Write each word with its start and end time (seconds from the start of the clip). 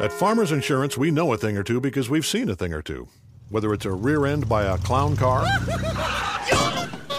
At 0.00 0.12
Farmers 0.12 0.50
Insurance, 0.52 0.98
we 0.98 1.10
know 1.10 1.32
a 1.32 1.36
thing 1.36 1.56
or 1.56 1.62
two 1.62 1.80
because 1.80 2.10
we've 2.10 2.26
seen 2.26 2.48
a 2.50 2.56
thing 2.56 2.72
or 2.74 2.82
two. 2.82 3.06
Whether 3.50 3.72
it's 3.72 3.84
a 3.84 3.92
rear 3.92 4.26
end 4.26 4.48
by 4.48 4.64
a 4.64 4.78
clown 4.78 5.16
car 5.16 5.42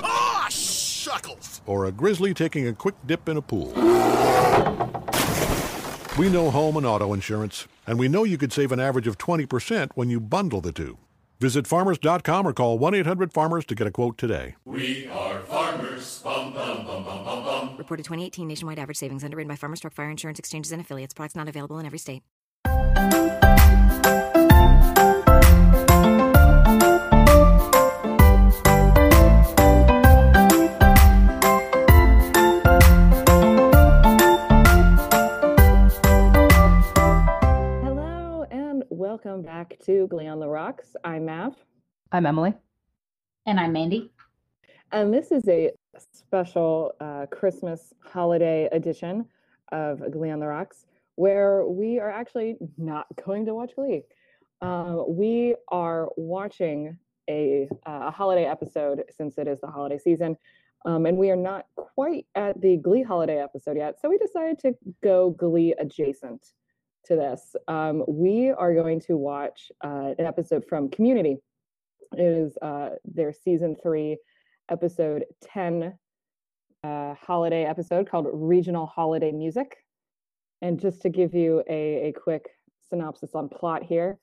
Ah, 0.04 0.48
shuckles! 0.50 1.62
or 1.66 1.86
a 1.86 1.92
grizzly 1.92 2.34
taking 2.34 2.68
a 2.68 2.74
quick 2.74 2.96
dip 3.06 3.30
in 3.30 3.38
a 3.38 3.42
pool. 3.42 3.72
We 6.18 6.30
know 6.30 6.52
home 6.52 6.76
and 6.78 6.86
auto 6.86 7.14
insurance, 7.14 7.68
and 7.88 7.98
we 7.98 8.08
know 8.10 8.24
you 8.24 8.38
could 8.38 8.52
save 8.52 8.72
an 8.72 8.80
average 8.80 9.08
of 9.08 9.18
20% 9.18 9.92
when 9.96 10.10
you 10.10 10.20
bundle 10.20 10.60
the 10.62 10.72
two. 10.72 10.98
Visit 11.40 11.66
farmers.com 11.68 12.48
or 12.48 12.54
call 12.54 12.78
1 12.78 12.94
800 12.96 13.34
Farmers 13.34 13.66
to 13.66 13.76
get 13.76 13.88
a 13.88 13.92
quote 13.92 14.18
today. 14.18 14.56
We 14.66 15.08
are 15.08 15.40
farmers. 15.42 16.20
Bum, 16.24 16.54
bum, 16.54 16.86
bum, 16.86 17.04
bum, 17.04 17.24
bum, 17.26 17.44
bum. 17.44 17.76
Reported 17.78 18.04
2018 18.04 18.48
nationwide 18.48 18.80
average 18.80 18.98
savings 18.98 19.24
underwritten 19.24 19.48
by 19.50 19.56
Farmers 19.56 19.80
Truck 19.80 19.94
Fire 19.94 20.10
Insurance 20.10 20.40
Exchanges 20.40 20.72
and 20.72 20.82
Affiliates. 20.82 21.14
Products 21.14 21.36
not 21.36 21.48
available 21.50 21.80
in 21.80 21.86
every 21.86 22.00
state. 22.00 22.24
Hello 37.86 38.46
and 38.52 38.84
welcome 38.90 39.42
back 39.42 39.78
to 39.86 40.08
Glee 40.08 40.28
on 40.28 40.40
the 40.40 40.48
Rocks. 40.48 40.96
I'm 41.04 41.26
Mav, 41.26 41.56
I'm 42.12 42.26
Emily. 42.26 42.54
And 43.46 43.60
I'm 43.60 43.74
Mandy. 43.74 44.12
and 44.92 45.14
this 45.14 45.32
is 45.32 45.48
a 45.48 45.72
special 46.14 46.94
uh, 47.00 47.26
Christmas 47.32 47.94
holiday 48.00 48.70
edition 48.72 49.26
of 49.72 50.02
Glee 50.12 50.30
on 50.30 50.40
the 50.40 50.48
Rocks, 50.48 50.86
where 51.16 51.66
we 51.66 52.00
are 52.00 52.10
actually 52.10 52.58
not 52.78 53.08
going 53.26 53.46
to 53.46 53.54
watch 53.54 53.72
Glee. 53.76 54.04
Uh, 54.62 55.04
we 55.08 55.56
are 55.70 56.10
watching 56.16 56.98
a, 57.30 57.68
a 57.86 58.12
holiday 58.12 58.46
episode 58.46 59.04
since 59.16 59.38
it 59.38 59.48
is 59.48 59.60
the 59.62 59.68
holiday 59.68 59.98
season, 59.98 60.38
um, 60.86 61.06
and 61.06 61.18
we 61.18 61.30
are 61.30 61.36
not 61.36 61.66
quite 61.76 62.26
at 62.36 62.60
the 62.62 62.78
Glee 62.78 63.04
holiday 63.04 63.42
episode 63.42 63.78
yet, 63.78 64.00
so 64.00 64.10
we 64.10 64.18
decided 64.18 64.60
to 64.60 64.74
go 65.04 65.32
Glee 65.32 65.74
adjacent 65.80 66.54
to 67.06 67.16
this. 67.16 67.56
Um, 67.68 68.04
we 68.08 68.50
are 68.52 68.74
going 68.74 69.00
to 69.02 69.18
watch 69.18 69.72
uh, 69.84 70.14
an 70.18 70.26
episode 70.26 70.66
from 70.68 70.90
Community. 70.90 71.38
It 72.18 72.22
is 72.22 72.58
uh, 72.62 72.92
their 73.06 73.34
season 73.34 73.76
three, 73.82 74.18
episode 74.70 75.26
10 75.42 75.94
uh, 76.84 77.14
holiday 77.16 77.66
episode 77.66 78.10
called 78.10 78.28
Regional 78.32 78.86
Holiday 78.86 79.32
Music. 79.32 79.83
And 80.64 80.80
just 80.80 81.04
to 81.04 81.10
give 81.10 81.36
you 81.36 81.64
a, 81.70 82.08
a 82.08 82.14
quick 82.14 82.50
synopsis 82.90 83.36
on 83.36 83.50
plot 83.50 83.84
here 83.84 84.18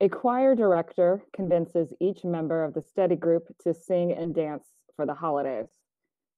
a 0.00 0.08
choir 0.08 0.54
director 0.54 1.22
convinces 1.34 1.92
each 2.00 2.22
member 2.22 2.64
of 2.64 2.74
the 2.74 2.82
study 2.82 3.16
group 3.16 3.44
to 3.62 3.72
sing 3.72 4.12
and 4.12 4.34
dance 4.34 4.66
for 4.94 5.06
the 5.06 5.14
holidays. 5.14 5.68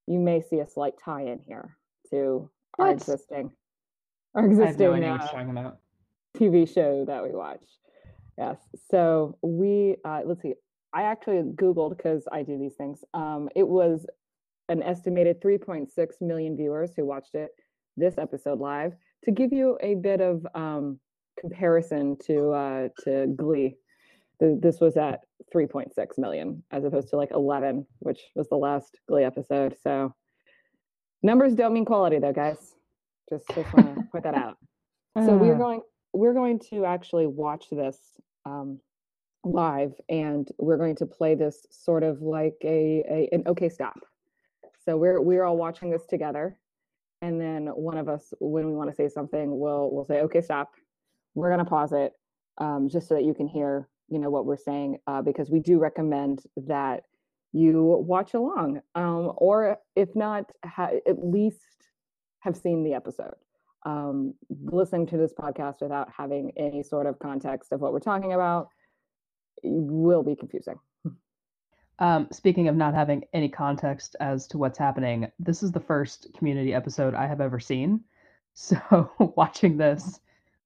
You 0.06 0.20
may 0.20 0.40
see 0.40 0.60
a 0.60 0.66
slight 0.66 0.94
tie 1.04 1.22
in 1.22 1.40
here 1.46 1.76
to 2.10 2.48
our 2.78 2.92
existing. 2.92 3.50
Our 4.34 4.46
existing 4.46 4.86
no 4.86 4.92
uh, 4.92 4.96
you're 4.96 5.18
talking 5.18 5.50
about. 5.50 5.78
TV 6.36 6.72
show 6.72 7.04
that 7.06 7.24
we 7.24 7.30
watch. 7.30 7.64
Yes. 8.36 8.58
So 8.90 9.36
we 9.42 9.96
uh, 10.04 10.20
let's 10.24 10.40
see. 10.40 10.54
I 10.92 11.02
actually 11.02 11.42
Googled 11.56 11.96
because 11.96 12.28
I 12.30 12.44
do 12.44 12.58
these 12.58 12.74
things. 12.76 13.02
Um, 13.12 13.48
it 13.56 13.66
was 13.66 14.06
an 14.68 14.82
estimated 14.82 15.42
3.6 15.42 15.88
million 16.20 16.56
viewers 16.56 16.92
who 16.94 17.04
watched 17.04 17.34
it 17.34 17.50
this 17.96 18.18
episode 18.18 18.60
live. 18.60 18.92
To 19.24 19.30
give 19.32 19.52
you 19.52 19.78
a 19.82 19.94
bit 19.96 20.20
of 20.20 20.46
um, 20.54 20.98
comparison 21.38 22.16
to 22.26 22.50
uh, 22.50 22.88
to 23.04 23.26
Glee, 23.36 23.76
th- 24.40 24.60
this 24.60 24.80
was 24.80 24.96
at 24.96 25.20
3.6 25.54 25.90
million 26.18 26.62
as 26.70 26.84
opposed 26.84 27.08
to 27.08 27.16
like 27.16 27.30
11, 27.32 27.86
which 28.00 28.20
was 28.34 28.48
the 28.48 28.56
last 28.56 28.98
Glee 29.08 29.24
episode. 29.24 29.76
So 29.82 30.14
numbers 31.22 31.54
don't 31.54 31.72
mean 31.72 31.84
quality, 31.84 32.18
though, 32.18 32.32
guys. 32.32 32.74
Just 33.28 33.46
just 33.54 33.72
want 33.74 33.94
to 33.96 34.02
point 34.12 34.24
that 34.24 34.34
out. 34.34 34.56
So 35.16 35.36
we're 35.36 35.54
Ah. 35.54 35.58
going 35.58 35.80
we're 36.12 36.34
going 36.34 36.58
to 36.70 36.84
actually 36.86 37.26
watch 37.26 37.66
this 37.70 37.98
um, 38.46 38.80
live, 39.44 39.92
and 40.08 40.48
we're 40.58 40.76
going 40.78 40.96
to 40.96 41.06
play 41.06 41.34
this 41.34 41.66
sort 41.70 42.02
of 42.02 42.22
like 42.22 42.56
a, 42.62 43.04
a 43.10 43.28
an 43.32 43.42
okay 43.46 43.68
stop. 43.68 43.98
So 44.84 44.96
we're 44.96 45.20
we're 45.20 45.44
all 45.44 45.56
watching 45.56 45.90
this 45.90 46.06
together, 46.06 46.58
and 47.22 47.40
then 47.40 47.66
one 47.66 47.98
of 47.98 48.08
us, 48.08 48.32
when 48.40 48.66
we 48.66 48.74
want 48.74 48.90
to 48.90 48.96
say 48.96 49.08
something, 49.08 49.58
will 49.58 49.90
will 49.90 50.04
say 50.04 50.20
okay 50.22 50.40
stop. 50.40 50.72
We're 51.34 51.50
gonna 51.50 51.64
pause 51.64 51.92
it 51.92 52.12
um, 52.58 52.88
just 52.88 53.08
so 53.08 53.14
that 53.14 53.24
you 53.24 53.34
can 53.34 53.48
hear 53.48 53.88
you 54.08 54.18
know 54.18 54.30
what 54.30 54.46
we're 54.46 54.56
saying 54.56 54.98
uh, 55.06 55.22
because 55.22 55.50
we 55.50 55.60
do 55.60 55.78
recommend 55.78 56.42
that 56.56 57.02
you 57.52 57.82
watch 58.06 58.34
along, 58.34 58.80
um, 58.94 59.32
or 59.36 59.78
if 59.96 60.14
not, 60.14 60.50
ha- 60.64 60.90
at 61.06 61.24
least 61.24 61.60
have 62.40 62.56
seen 62.56 62.84
the 62.84 62.94
episode 62.94 63.34
um, 63.86 64.34
listening 64.50 65.06
to 65.06 65.16
this 65.16 65.32
podcast 65.32 65.80
without 65.80 66.08
having 66.16 66.52
any 66.56 66.82
sort 66.82 67.06
of 67.06 67.18
context 67.18 67.72
of 67.72 67.80
what 67.80 67.92
we're 67.92 68.00
talking 68.00 68.32
about 68.32 68.68
will 69.62 70.22
be 70.22 70.36
confusing. 70.36 70.76
Um, 72.00 72.28
speaking 72.30 72.68
of 72.68 72.76
not 72.76 72.94
having 72.94 73.24
any 73.32 73.48
context 73.48 74.14
as 74.20 74.46
to 74.48 74.58
what's 74.58 74.78
happening, 74.78 75.30
this 75.38 75.62
is 75.62 75.72
the 75.72 75.80
first 75.80 76.28
community 76.36 76.72
episode 76.72 77.14
I 77.14 77.26
have 77.26 77.40
ever 77.40 77.60
seen. 77.60 78.00
So 78.60 79.12
watching 79.36 79.76
this 79.76 80.18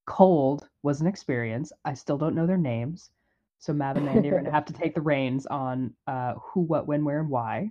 cold 0.06 0.66
was 0.82 1.02
an 1.02 1.06
experience. 1.06 1.72
I 1.84 1.92
still 1.92 2.16
don't 2.16 2.34
know 2.34 2.46
their 2.46 2.56
names. 2.56 3.10
So 3.58 3.74
Mav 3.74 3.98
and 3.98 4.06
Mandy 4.06 4.28
are 4.28 4.32
going 4.32 4.46
to 4.46 4.50
have 4.50 4.64
to 4.64 4.72
take 4.72 4.94
the 4.94 5.02
reins 5.02 5.44
on 5.44 5.92
uh, 6.06 6.34
who, 6.40 6.62
what, 6.62 6.86
when, 6.86 7.04
where, 7.04 7.20
and 7.20 7.28
why. 7.28 7.70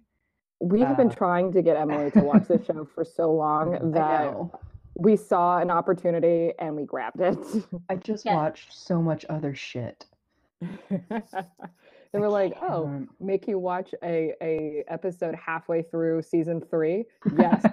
We 0.60 0.82
have 0.82 0.96
been 0.96 1.10
Uh, 1.10 1.16
trying 1.16 1.52
to 1.54 1.64
get 1.64 1.76
Emily 1.76 2.12
to 2.12 2.20
watch 2.24 2.48
this 2.48 2.64
show 2.68 2.86
for 2.86 3.04
so 3.04 3.34
long 3.34 3.92
that 3.94 4.32
we 4.94 5.16
saw 5.16 5.58
an 5.58 5.72
opportunity 5.72 6.54
and 6.60 6.76
we 6.76 6.84
grabbed 6.86 7.20
it. 7.20 7.40
I 7.90 7.96
just 7.96 8.26
Yeah. 8.26 8.36
watched 8.36 8.72
so 8.74 9.02
much 9.02 9.26
other 9.28 9.56
shit. 9.56 10.06
they 12.14 12.20
were 12.20 12.30
like, 12.30 12.54
"Oh, 12.62 13.06
make 13.20 13.48
you 13.48 13.58
watch 13.60 13.94
a 14.04 14.34
a 14.42 14.84
episode 14.88 15.36
halfway 15.36 15.82
through 15.82 16.22
season 16.24 16.62
three? 16.70 17.06
Yes, 17.38 17.64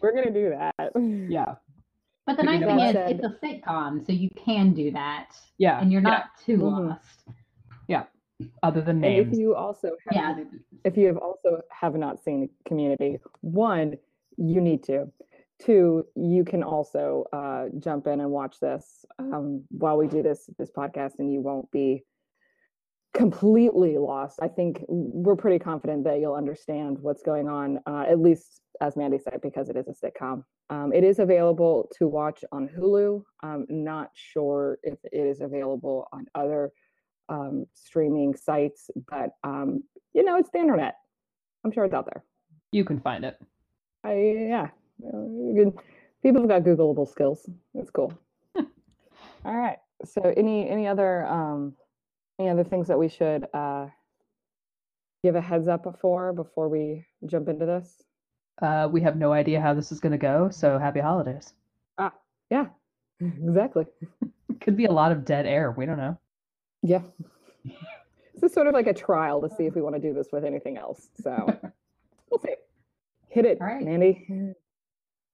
we're 0.00 0.12
gonna 0.14 0.30
do 0.32 0.50
that." 0.50 0.92
Yeah. 1.28 1.56
But 2.26 2.36
the 2.38 2.44
But 2.44 2.46
nice 2.46 2.60
know 2.60 2.66
thing 2.68 2.76
what? 2.76 2.96
is, 2.96 3.10
it's 3.20 3.24
a 3.24 3.36
sitcom, 3.44 4.06
so 4.06 4.12
you 4.12 4.30
can 4.36 4.72
do 4.72 4.90
that, 4.92 5.36
Yeah. 5.58 5.80
and 5.80 5.92
you're 5.92 6.00
yeah. 6.02 6.08
not 6.08 6.24
too 6.42 6.56
Mhm. 6.56 6.88
lost. 6.88 7.24
Yeah. 7.86 8.04
Other 8.62 8.80
than 8.80 9.04
And 9.04 9.14
if 9.32 9.36
you 9.38 9.54
also 9.54 9.96
have 10.08 10.38
Yeah, 10.38 10.44
if 10.84 10.96
you 10.96 11.06
have 11.06 11.18
also 11.18 11.60
have 11.70 11.94
not 11.96 12.18
seen 12.18 12.40
the 12.40 12.50
community 12.66 13.18
one 13.42 13.96
you 14.36 14.60
need 14.60 14.82
to 14.84 15.12
two 15.60 16.04
you 16.16 16.44
can 16.44 16.62
also 16.64 17.24
uh, 17.32 17.68
jump 17.78 18.08
in 18.08 18.20
and 18.20 18.30
watch 18.32 18.58
this 18.58 19.06
um, 19.20 19.62
while 19.70 19.96
we 19.96 20.08
do 20.08 20.20
this 20.22 20.50
this 20.58 20.70
podcast 20.72 21.20
and 21.20 21.32
you 21.32 21.40
won't 21.40 21.70
be 21.70 22.02
completely 23.14 23.96
lost 23.96 24.38
i 24.42 24.48
think 24.48 24.84
we're 24.88 25.36
pretty 25.36 25.58
confident 25.58 26.04
that 26.04 26.18
you'll 26.20 26.34
understand 26.34 26.98
what's 26.98 27.22
going 27.22 27.48
on 27.48 27.78
uh, 27.86 28.04
at 28.08 28.18
least 28.18 28.60
as 28.80 28.96
mandy 28.96 29.18
said 29.18 29.40
because 29.40 29.68
it 29.68 29.76
is 29.76 29.86
a 29.88 30.06
sitcom 30.06 30.42
um, 30.70 30.92
it 30.92 31.04
is 31.04 31.18
available 31.20 31.88
to 31.96 32.08
watch 32.08 32.44
on 32.52 32.68
hulu 32.68 33.22
i'm 33.42 33.64
not 33.70 34.10
sure 34.14 34.78
if 34.82 34.98
it 35.04 35.16
is 35.16 35.40
available 35.40 36.08
on 36.12 36.26
other 36.34 36.72
um, 37.28 37.64
streaming 37.72 38.34
sites 38.34 38.90
but 39.08 39.30
um, 39.44 39.82
you 40.14 40.22
know, 40.24 40.38
it's 40.38 40.50
the 40.50 40.58
internet. 40.58 40.94
I'm 41.64 41.72
sure 41.72 41.84
it's 41.84 41.94
out 41.94 42.06
there. 42.06 42.24
You 42.70 42.84
can 42.84 43.00
find 43.00 43.24
it. 43.24 43.36
I 44.04 44.12
yeah, 44.12 44.68
you 45.02 45.10
know, 45.12 45.52
you 45.54 45.64
can- 45.64 45.82
people 46.22 46.40
have 46.40 46.48
got 46.48 46.62
Googleable 46.62 47.08
skills. 47.08 47.48
That's 47.74 47.90
cool. 47.90 48.12
All 48.56 48.64
right. 49.44 49.78
So 50.04 50.32
any 50.36 50.68
any 50.68 50.86
other 50.86 51.26
um 51.26 51.74
any 52.38 52.48
other 52.48 52.64
things 52.64 52.88
that 52.88 52.98
we 52.98 53.08
should 53.08 53.46
uh 53.54 53.86
give 55.22 55.36
a 55.36 55.40
heads 55.40 55.68
up 55.68 55.86
for 56.00 56.32
before 56.32 56.68
we 56.68 57.04
jump 57.26 57.48
into 57.48 57.64
this? 57.66 58.02
Uh, 58.62 58.88
we 58.90 59.00
have 59.00 59.16
no 59.16 59.32
idea 59.32 59.60
how 59.60 59.74
this 59.74 59.90
is 59.90 59.98
going 59.98 60.12
to 60.12 60.18
go, 60.18 60.48
so 60.50 60.78
happy 60.78 61.00
holidays. 61.00 61.54
Ah, 61.98 62.12
Yeah, 62.50 62.66
exactly. 63.20 63.86
Could 64.60 64.76
be 64.76 64.84
a 64.84 64.92
lot 64.92 65.10
of 65.12 65.24
dead 65.24 65.46
air. 65.46 65.72
We 65.72 65.86
don't 65.86 65.96
know. 65.98 66.18
Yeah. 66.82 67.00
This 67.64 68.42
is 68.42 68.52
sort 68.52 68.66
of 68.66 68.74
like 68.74 68.86
a 68.86 68.94
trial 68.94 69.40
to 69.40 69.48
see 69.56 69.64
if 69.64 69.74
we 69.74 69.80
want 69.82 69.94
to 69.96 70.00
do 70.00 70.12
this 70.14 70.28
with 70.30 70.44
anything 70.44 70.76
else. 70.76 71.08
So 71.20 71.32
we'll 72.30 72.40
see. 72.40 72.54
Hit 73.28 73.44
it, 73.46 73.58
All 73.60 73.66
right. 73.66 73.82
Mandy. 73.84 74.54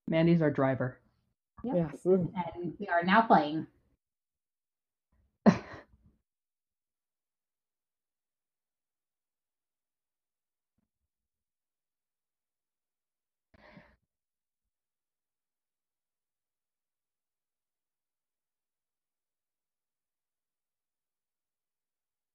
Mandy's 0.08 0.40
our 0.40 0.50
driver. 0.50 0.98
Yes. 1.62 1.90
and 2.04 2.72
we 2.78 2.86
are 2.88 3.02
now 3.04 3.22
playing. 3.22 3.66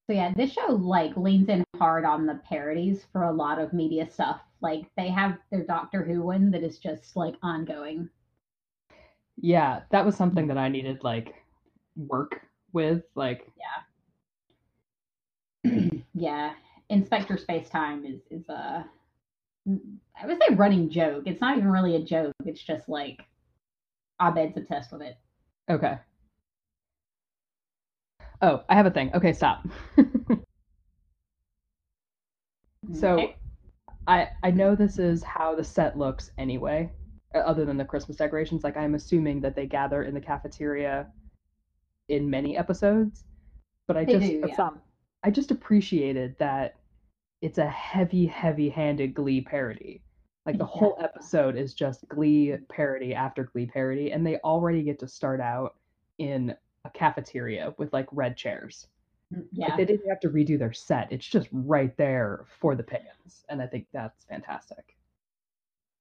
So 0.06 0.12
yeah, 0.12 0.32
this 0.34 0.52
show 0.52 0.72
like 0.72 1.16
leans 1.16 1.48
in 1.48 1.64
hard 1.76 2.04
on 2.04 2.26
the 2.26 2.40
parodies 2.48 3.06
for 3.12 3.24
a 3.24 3.32
lot 3.32 3.58
of 3.58 3.72
media 3.72 4.08
stuff. 4.08 4.40
Like 4.60 4.86
they 4.96 5.08
have 5.08 5.38
their 5.50 5.64
Doctor 5.64 6.04
Who 6.04 6.22
one 6.22 6.50
that 6.52 6.62
is 6.62 6.78
just 6.78 7.16
like 7.16 7.34
ongoing. 7.42 8.08
Yeah, 9.36 9.82
that 9.90 10.06
was 10.06 10.16
something 10.16 10.46
that 10.46 10.58
I 10.58 10.68
needed 10.68 11.02
like 11.02 11.34
work 11.96 12.40
with. 12.72 13.02
Like, 13.16 13.50
yeah, 15.64 15.90
yeah. 16.14 16.52
Inspector 16.88 17.36
Space 17.38 17.68
Time 17.68 18.06
is 18.06 18.20
is 18.30 18.48
a 18.48 18.86
I 19.68 20.26
would 20.26 20.38
say 20.38 20.54
running 20.54 20.88
joke. 20.88 21.24
It's 21.26 21.40
not 21.40 21.58
even 21.58 21.70
really 21.70 21.96
a 21.96 22.04
joke. 22.04 22.32
It's 22.44 22.62
just 22.62 22.88
like 22.88 23.22
Abed's 24.22 24.56
obsessed 24.56 24.92
with 24.92 25.02
it. 25.02 25.16
okay. 25.68 25.98
Oh, 28.42 28.62
I 28.68 28.74
have 28.74 28.86
a 28.86 28.90
thing. 28.90 29.10
Okay, 29.14 29.32
stop. 29.32 29.66
So 32.92 33.14
Okay. 33.14 33.36
I 34.06 34.28
I 34.42 34.50
know 34.50 34.74
this 34.76 34.98
is 34.98 35.22
how 35.22 35.54
the 35.54 35.64
set 35.64 35.98
looks 35.98 36.30
anyway, 36.38 36.92
uh, 37.34 37.38
other 37.38 37.64
than 37.64 37.76
the 37.76 37.84
Christmas 37.84 38.16
decorations. 38.16 38.64
Like 38.64 38.76
I'm 38.76 38.94
assuming 38.94 39.40
that 39.40 39.56
they 39.56 39.66
gather 39.66 40.04
in 40.04 40.14
the 40.14 40.20
cafeteria 40.20 41.08
in 42.08 42.30
many 42.30 42.56
episodes, 42.56 43.24
but 43.88 43.96
I 43.96 44.04
They 44.04 44.12
just 44.12 44.26
do, 44.30 44.44
yeah. 44.46 44.70
I 45.24 45.30
just 45.30 45.50
appreciated 45.50 46.36
that 46.38 46.76
it's 47.42 47.58
a 47.58 47.66
heavy, 47.68 48.26
heavy-handed 48.26 49.14
Glee 49.14 49.40
parody. 49.42 50.02
Like 50.46 50.58
the 50.58 50.66
whole 50.66 50.96
episode 51.00 51.56
is 51.56 51.74
just 51.74 52.08
Glee 52.08 52.56
parody 52.68 53.14
after 53.14 53.44
Glee 53.44 53.66
parody, 53.66 54.12
and 54.12 54.24
they 54.26 54.38
already 54.38 54.82
get 54.82 54.98
to 55.00 55.08
start 55.08 55.40
out 55.40 55.76
in 56.18 56.54
a 56.86 56.98
cafeteria 56.98 57.74
with 57.78 57.92
like 57.92 58.06
red 58.12 58.36
chairs. 58.36 58.86
Like, 59.32 59.44
yeah. 59.52 59.76
they 59.76 59.84
didn't 59.84 60.08
have 60.08 60.20
to 60.20 60.28
redo 60.28 60.58
their 60.58 60.72
set. 60.72 61.10
It's 61.10 61.26
just 61.26 61.48
right 61.50 61.96
there 61.96 62.44
for 62.60 62.76
the 62.76 62.82
pickings, 62.82 63.44
and 63.48 63.60
I 63.60 63.66
think 63.66 63.86
that's 63.92 64.24
fantastic. 64.24 64.96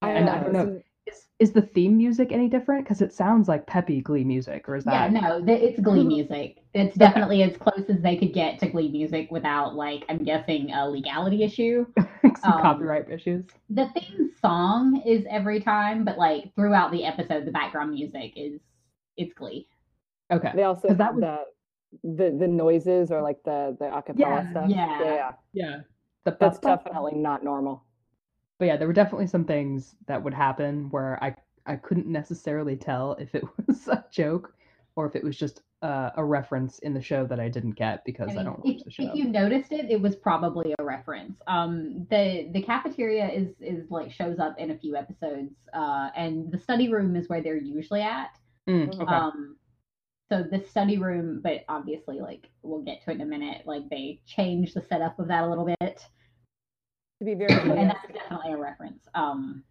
And 0.03 0.29
I 0.29 0.37
uh, 0.37 0.43
don't 0.43 0.53
know, 0.53 0.81
Is 1.07 1.27
is 1.39 1.51
the 1.51 1.63
theme 1.63 1.97
music 1.97 2.31
any 2.31 2.47
different? 2.47 2.85
Because 2.85 3.01
it 3.01 3.13
sounds 3.13 3.47
like 3.47 3.65
peppy 3.65 4.01
Glee 4.01 4.23
music, 4.23 4.69
or 4.69 4.75
is 4.75 4.83
that? 4.83 5.11
Yeah, 5.11 5.19
no, 5.19 5.43
th- 5.43 5.61
it's 5.61 5.79
Glee 5.79 6.03
music. 6.15 6.59
It's 6.75 6.95
definitely 6.95 7.41
as 7.41 7.57
close 7.57 7.85
as 7.89 8.01
they 8.01 8.15
could 8.15 8.33
get 8.33 8.59
to 8.59 8.67
Glee 8.67 8.91
music 8.91 9.31
without, 9.31 9.75
like, 9.75 10.05
I'm 10.07 10.23
guessing 10.23 10.71
a 10.71 10.87
legality 10.87 11.43
issue. 11.43 11.87
some 12.41 12.53
um, 12.53 12.61
copyright 12.61 13.09
issues? 13.09 13.45
The 13.69 13.89
theme 13.89 14.31
song 14.41 15.01
is 15.05 15.25
every 15.29 15.59
time, 15.61 16.05
but 16.05 16.17
like 16.17 16.53
throughout 16.55 16.91
the 16.91 17.05
episode, 17.05 17.45
the 17.45 17.51
background 17.51 17.91
music 17.91 18.33
is 18.35 18.59
it's 19.17 19.33
Glee. 19.33 19.67
Okay. 20.31 20.51
They 20.55 20.63
also 20.63 20.87
that 20.89 20.99
have 21.01 21.15
was- 21.15 21.21
the 21.23 21.39
the 22.03 22.37
the 22.39 22.47
noises 22.47 23.11
or 23.11 23.21
like 23.21 23.41
the 23.43 23.75
the 23.79 23.85
acapella 23.85 24.17
Yeah, 24.19 24.51
stuff. 24.51 24.69
yeah. 24.69 25.03
yeah. 25.03 25.31
Yeah. 25.53 25.77
The 26.25 26.35
That's 26.39 26.57
ba- 26.59 26.77
ba- 26.77 26.83
definitely 26.83 27.15
not 27.19 27.43
normal. 27.43 27.83
But 28.57 28.65
yeah, 28.65 28.77
there 28.77 28.87
were 28.87 28.93
definitely 28.93 29.27
some 29.27 29.45
things 29.45 29.95
that 30.07 30.21
would 30.23 30.33
happen 30.33 30.89
where 30.91 31.23
I 31.23 31.35
I 31.65 31.75
couldn't 31.77 32.07
necessarily 32.07 32.75
tell 32.75 33.13
if 33.13 33.33
it 33.35 33.43
was 33.67 33.87
a 33.87 34.03
joke 34.11 34.53
or 34.95 35.05
if 35.05 35.15
it 35.15 35.23
was 35.23 35.37
just 35.37 35.61
uh, 35.81 36.09
a 36.15 36.23
reference 36.23 36.79
in 36.79 36.93
the 36.93 37.01
show 37.01 37.25
that 37.27 37.39
I 37.39 37.47
didn't 37.49 37.73
get 37.73 38.03
because 38.05 38.29
I, 38.35 38.39
I 38.39 38.43
don't 38.43 38.59
watch 38.65 38.77
if, 38.77 38.83
the 38.85 38.91
show. 38.91 39.03
if 39.03 39.15
you 39.15 39.25
noticed 39.25 39.71
it, 39.71 39.91
it 39.91 40.01
was 40.01 40.15
probably 40.15 40.73
a 40.79 40.83
reference. 40.83 41.37
Um, 41.47 42.07
the 42.09 42.49
the 42.53 42.61
cafeteria 42.61 43.29
is 43.29 43.49
is 43.61 43.89
like 43.91 44.11
shows 44.11 44.39
up 44.39 44.57
in 44.57 44.71
a 44.71 44.77
few 44.77 44.95
episodes, 44.95 45.53
uh, 45.73 46.09
and 46.15 46.51
the 46.51 46.57
study 46.57 46.89
room 46.89 47.15
is 47.15 47.29
where 47.29 47.41
they're 47.41 47.57
usually 47.57 48.01
at. 48.01 48.29
Mm, 48.67 48.99
okay. 48.99 49.13
Um, 49.13 49.57
so 50.31 50.43
the 50.43 50.63
study 50.69 50.97
room, 50.97 51.41
but 51.43 51.63
obviously, 51.69 52.19
like 52.19 52.49
we'll 52.63 52.81
get 52.81 53.03
to 53.03 53.11
it 53.11 53.15
in 53.15 53.21
a 53.21 53.25
minute. 53.25 53.63
Like 53.65 53.89
they 53.89 54.21
changed 54.25 54.73
the 54.75 54.81
setup 54.81 55.19
of 55.19 55.27
that 55.27 55.43
a 55.43 55.47
little 55.47 55.65
bit, 55.65 56.05
To 57.19 57.25
be 57.25 57.35
very 57.35 57.53
clear. 57.61 57.75
and 57.77 57.89
that's 57.89 58.07
definitely 58.13 58.53
a 58.53 58.57
reference. 58.57 59.03
Um, 59.13 59.63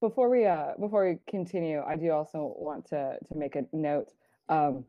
before 0.00 0.28
we 0.30 0.46
uh 0.46 0.72
before 0.80 1.08
we 1.08 1.18
continue, 1.28 1.82
I 1.86 1.96
do 1.96 2.10
also 2.10 2.54
want 2.56 2.86
to 2.90 3.18
to 3.30 3.34
make 3.36 3.56
a 3.56 3.64
note. 3.72 4.08
Um, 4.48 4.84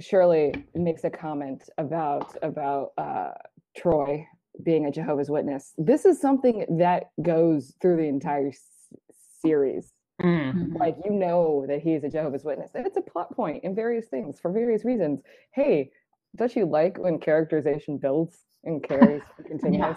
Shirley 0.00 0.54
makes 0.74 1.02
a 1.04 1.10
comment 1.10 1.68
about 1.78 2.36
about 2.42 2.92
uh, 2.98 3.30
Troy 3.76 4.24
being 4.62 4.86
a 4.86 4.90
Jehovah's 4.92 5.30
Witness. 5.30 5.72
This 5.76 6.04
is 6.04 6.20
something 6.20 6.64
that 6.78 7.10
goes 7.22 7.74
through 7.80 7.96
the 7.96 8.08
entire 8.08 8.48
s- 8.48 8.92
series. 9.40 9.92
Mm. 10.20 10.76
Like 10.78 10.96
you 11.04 11.12
know 11.12 11.64
that 11.68 11.80
he's 11.80 12.02
a 12.04 12.08
Jehovah's 12.08 12.44
Witness, 12.44 12.70
and 12.74 12.86
it's 12.86 12.96
a 12.96 13.00
plot 13.02 13.34
point 13.36 13.62
in 13.64 13.74
various 13.74 14.06
things 14.08 14.40
for 14.40 14.50
various 14.50 14.84
reasons. 14.84 15.20
Hey, 15.52 15.90
don't 16.36 16.54
you 16.56 16.66
like 16.66 16.98
when 16.98 17.18
characterization 17.18 17.98
builds 17.98 18.36
and 18.64 18.82
carries 18.82 19.22
and 19.38 19.46
continues? 19.46 19.96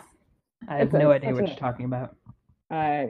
I 0.69 0.77
have 0.77 0.87
it's 0.87 0.93
a- 0.93 0.99
no 0.99 1.11
idea 1.11 1.31
what 1.31 1.39
an- 1.41 1.47
you're 1.47 1.55
talking 1.55 1.85
about. 1.85 2.15
Uh, 2.69 3.07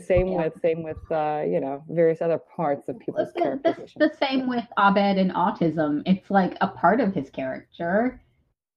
same 0.00 0.28
Yeah. 0.28 0.44
with 0.46 0.60
same 0.62 0.82
with 0.82 0.96
uh, 1.12 1.42
you 1.46 1.60
know 1.60 1.84
various 1.88 2.20
other 2.22 2.38
parts 2.38 2.88
of 2.88 2.98
people's 2.98 3.32
the, 3.34 3.40
the, 3.40 3.40
characterization. 3.44 3.98
the 4.00 4.12
same 4.18 4.48
with 4.48 4.64
Abed 4.78 5.16
and 5.18 5.30
autism. 5.32 6.02
It's 6.06 6.28
like 6.30 6.56
a 6.60 6.66
part 6.68 7.00
of 7.00 7.14
his 7.14 7.30
character, 7.30 8.20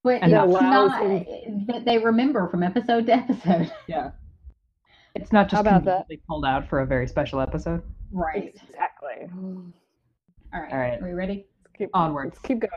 but 0.03 0.21
And 0.21 0.31
it's 0.33 0.51
not 0.61 1.01
him- 1.01 1.65
that 1.67 1.85
they 1.85 1.97
remember 1.97 2.47
from 2.49 2.61
episode 2.61 3.07
to 3.07 3.13
episode. 3.13 3.71
Yeah. 3.87 4.11
It's 5.21 5.31
not 5.33 5.49
just 5.49 5.61
about 5.61 5.83
that? 5.85 6.07
conveniently 6.07 6.21
pulled 6.27 6.45
out 6.45 6.67
for 6.67 6.79
a 6.79 6.85
very 6.85 7.07
special 7.07 7.39
episode. 7.41 7.83
Right. 8.11 8.55
Exactly. 8.69 9.29
All 9.33 10.61
right. 10.61 10.71
All 10.71 10.79
right. 10.79 11.01
Are 11.01 11.05
we 11.07 11.13
ready? 11.13 11.45
Let's 11.63 11.77
keep, 11.77 11.89
Onwards. 11.93 12.35
Let's 12.35 12.47
keep 12.47 12.59
going. 12.59 12.71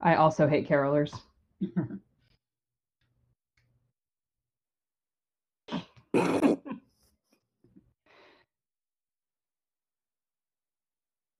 I 0.00 0.14
also 0.14 0.46
hate 0.46 0.68
carolers. 0.68 1.18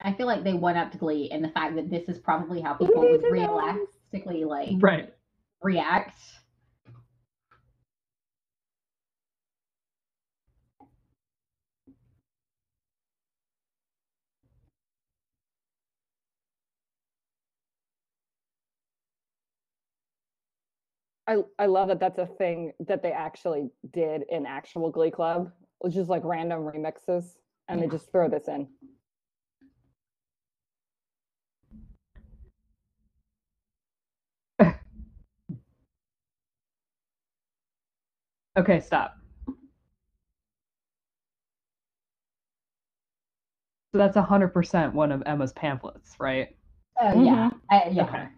I 0.00 0.12
feel 0.12 0.26
like 0.26 0.44
they 0.44 0.54
went 0.54 0.78
up 0.78 0.92
to 0.92 0.98
Glee 0.98 1.30
and 1.32 1.42
the 1.42 1.48
fact 1.48 1.74
that 1.76 1.90
this 1.90 2.08
is 2.08 2.18
probably 2.18 2.60
how 2.60 2.74
people 2.74 3.00
would 3.02 3.22
to 3.22 3.30
realistically 3.30 4.44
like 4.44 4.70
Right. 4.80 5.12
react. 5.62 6.18
I 21.26 21.38
I 21.58 21.66
love 21.66 21.88
that 21.88 22.00
that's 22.00 22.18
a 22.18 22.26
thing 22.26 22.72
that 22.86 23.02
they 23.02 23.12
actually 23.12 23.70
did 23.92 24.22
in 24.30 24.46
actual 24.46 24.90
Glee 24.90 25.10
Club. 25.10 25.52
It's 25.84 25.94
just 25.94 26.08
like 26.10 26.24
random 26.24 26.60
remixes, 26.60 27.36
and 27.68 27.82
they 27.82 27.88
just 27.88 28.10
throw 28.12 28.28
this 28.28 28.48
in. 28.48 28.68
Okay, 38.58 38.80
stop. 38.80 39.16
So 43.92 43.98
that's 43.98 44.16
100% 44.16 44.92
one 44.94 45.12
of 45.12 45.22
Emma's 45.26 45.52
pamphlets, 45.52 46.14
right? 46.18 46.56
Oh 47.00 47.12
yeah, 47.22 47.50
mm-hmm. 47.50 47.56
I, 47.70 47.88
yeah. 47.90 48.04
Okay. 48.04 48.28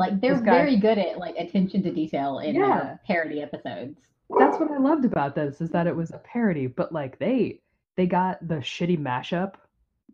Like 0.00 0.20
they're 0.20 0.40
guy- 0.40 0.58
very 0.64 0.76
good 0.76 0.98
at 0.98 1.18
like 1.18 1.36
attention 1.36 1.82
to 1.84 1.92
detail 1.92 2.38
in 2.38 2.54
Yeah. 2.56 2.60
their 2.78 3.00
parody 3.06 3.42
episodes. 3.42 4.00
That's 4.38 4.58
what 4.58 4.70
I 4.70 4.78
loved 4.78 5.04
about 5.04 5.34
this 5.34 5.60
is 5.60 5.70
that 5.70 5.86
it 5.86 5.94
was 5.94 6.10
a 6.10 6.18
parody, 6.18 6.66
but 6.66 6.92
like 6.92 7.18
they 7.18 7.60
they 7.96 8.06
got 8.06 8.38
the 8.48 8.56
shitty 8.56 8.98
mashup, 8.98 9.54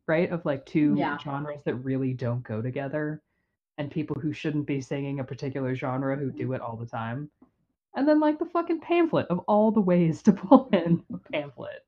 right? 0.09 0.29
Of 0.31 0.45
like 0.45 0.67
two 0.67 0.95
Yeah. 0.99 1.17
genres 1.19 1.63
that 1.65 1.77
really 1.77 2.15
don't 2.15 2.43
go 2.43 2.61
together 2.61 3.23
and 3.79 3.91
people 3.91 4.17
who 4.21 4.33
shouldn't 4.33 4.67
be 4.67 4.81
singing 4.81 5.21
a 5.21 5.25
particular 5.25 5.75
genre 5.75 6.17
who 6.17 6.31
do 6.33 6.53
it 6.55 6.61
all 6.61 6.77
the 6.77 6.87
time. 6.87 7.31
And 7.95 8.09
then 8.09 8.19
like 8.19 8.39
the 8.39 8.47
fucking 8.47 8.81
pamphlet 8.81 9.27
of 9.29 9.39
all 9.41 9.71
the 9.71 9.81
ways 9.81 10.23
to 10.25 10.33
pull 10.33 10.69
in 10.73 11.05
a 11.15 11.19
pamphlet 11.31 11.87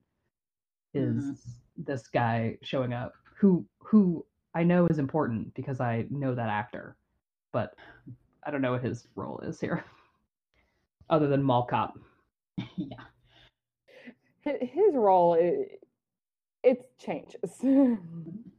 is 0.95 1.25
Mhm. 1.25 1.85
this 1.87 2.07
guy 2.09 2.59
showing 2.63 2.93
up 2.93 3.15
who 3.37 3.67
who 3.81 4.25
I 4.55 4.63
know 4.65 4.87
is 4.87 4.99
important 4.99 5.55
because 5.55 5.81
I 5.81 6.07
know 6.11 6.35
that 6.35 6.49
actor, 6.49 6.97
but 7.53 7.75
I 8.45 8.51
don't 8.51 8.63
know 8.63 8.73
what 8.73 8.85
his 8.85 9.09
role 9.15 9.41
is 9.41 9.61
here. 9.61 9.85
Other 11.11 11.27
than 11.29 11.43
mall 11.43 11.65
cop. 11.65 11.99
yeah. 12.77 12.97
His 14.43 14.95
role, 14.95 15.35
it, 15.35 15.83
it 16.63 16.91
changes. 16.99 17.61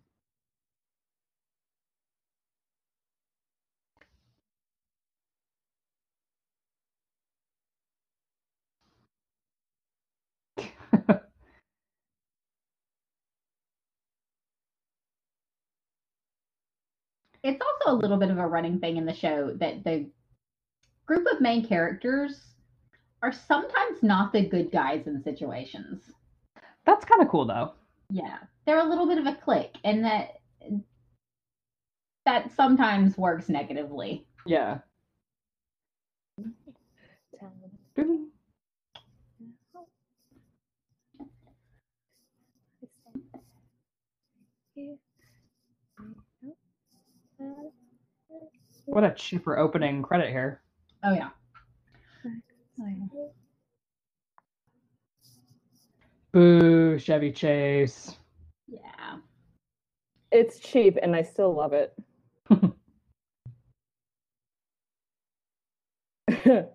it's 17.43 17.61
also 17.61 17.95
a 17.95 17.99
little 17.99 18.17
bit 18.17 18.29
of 18.29 18.37
a 18.37 18.47
running 18.47 18.79
thing 18.79 18.97
in 18.97 19.05
the 19.05 19.13
show 19.13 19.53
that 19.55 19.83
the 19.83 20.09
group 21.05 21.27
of 21.31 21.41
main 21.41 21.65
characters 21.65 22.41
are 23.21 23.31
sometimes 23.31 24.01
not 24.01 24.31
the 24.31 24.45
good 24.45 24.71
guys 24.71 25.07
in 25.07 25.21
situations. 25.23 26.01
That's 26.85 27.05
kind 27.05 27.21
of 27.21 27.29
cool 27.29 27.45
though. 27.45 27.73
Yeah, 28.09 28.37
they're 28.65 28.79
a 28.79 28.89
little 28.89 29.07
bit 29.07 29.17
of 29.17 29.25
a 29.25 29.35
clique, 29.35 29.75
and 29.83 30.03
that 30.03 30.39
that 32.25 32.51
sometimes 32.55 33.17
works 33.17 33.49
negatively. 33.49 34.25
Yeah. 34.45 34.79
What 48.85 49.03
a 49.03 49.13
cheaper 49.13 49.57
opening 49.57 50.01
credit 50.01 50.29
here. 50.29 50.61
Oh 51.03 51.13
yeah. 51.13 51.29
Boo, 56.31 56.99
Chevy 56.99 57.31
Chase. 57.31 58.17
Yeah. 58.67 59.17
It's 60.31 60.59
cheap 60.59 60.97
and 61.01 61.15
I 61.15 61.23
still 61.23 61.55
love 61.55 61.73
it. 61.73 61.93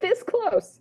this 0.00 0.22
close. 0.22 0.80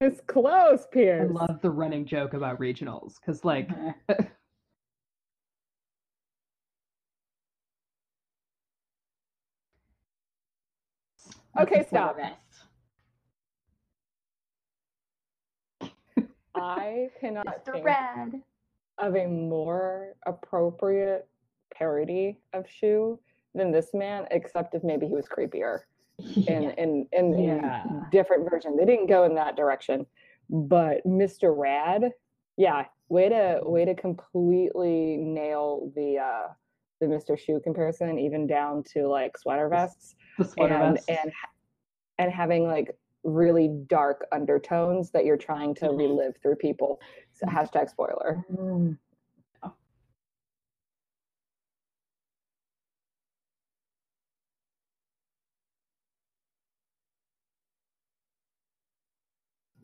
It's 0.00 0.20
close, 0.20 0.86
Pierce. 0.92 1.28
I 1.28 1.32
love 1.32 1.60
the 1.60 1.70
running 1.70 2.06
joke 2.06 2.34
about 2.34 2.60
regionals 2.60 3.14
because, 3.20 3.44
like, 3.44 3.68
Uh-huh. 3.70 4.14
Okay, 11.60 11.84
stop. 11.88 12.16
the. 12.16 12.36
I 16.54 17.08
cannot 17.20 17.46
Mr. 17.46 17.72
think 17.72 17.84
Rad. 17.84 18.42
of 18.98 19.16
a 19.16 19.26
more 19.26 20.14
appropriate 20.26 21.26
parody 21.74 22.38
of 22.52 22.66
Schue 22.66 23.18
than 23.54 23.72
this 23.72 23.92
man, 23.92 24.26
except 24.30 24.74
if 24.74 24.84
maybe 24.84 25.06
he 25.06 25.12
was 25.14 25.26
creepier 25.26 25.80
in 26.18 26.62
Yeah. 26.62 26.70
in 26.76 27.06
in, 27.12 27.34
in 27.34 27.42
Yeah. 27.62 27.84
different 28.10 28.48
version. 28.50 28.76
They 28.76 28.84
didn't 28.84 29.06
go 29.06 29.24
in 29.24 29.34
that 29.36 29.56
direction, 29.56 30.06
but 30.50 31.04
Mr. 31.06 31.56
Rad, 31.56 32.12
yeah, 32.56 32.86
way 33.08 33.28
to 33.28 33.60
way 33.62 33.84
to 33.84 33.94
completely 33.94 35.16
nail 35.16 35.92
the 35.94 36.18
uh 36.18 36.48
the 37.00 37.06
Mr. 37.06 37.38
Schue 37.38 37.62
comparison, 37.62 38.18
even 38.18 38.46
down 38.46 38.82
to 38.94 39.06
like 39.06 39.38
sweater 39.38 39.68
vests 39.68 40.16
The 40.38 40.44
sweater 40.44 40.74
and 40.74 40.94
vest. 40.96 41.08
and 41.10 41.32
and 42.18 42.32
having 42.32 42.64
like 42.66 42.96
really 43.24 43.68
dark 43.88 44.26
undertones 44.32 45.10
that 45.12 45.24
you're 45.24 45.36
trying 45.36 45.74
to 45.76 45.86
Mhm. 45.86 45.98
relive 45.98 46.36
through 46.42 46.56
people. 46.56 47.00
So 47.32 47.46
hashtag 47.46 47.88
spoiler. 47.90 48.44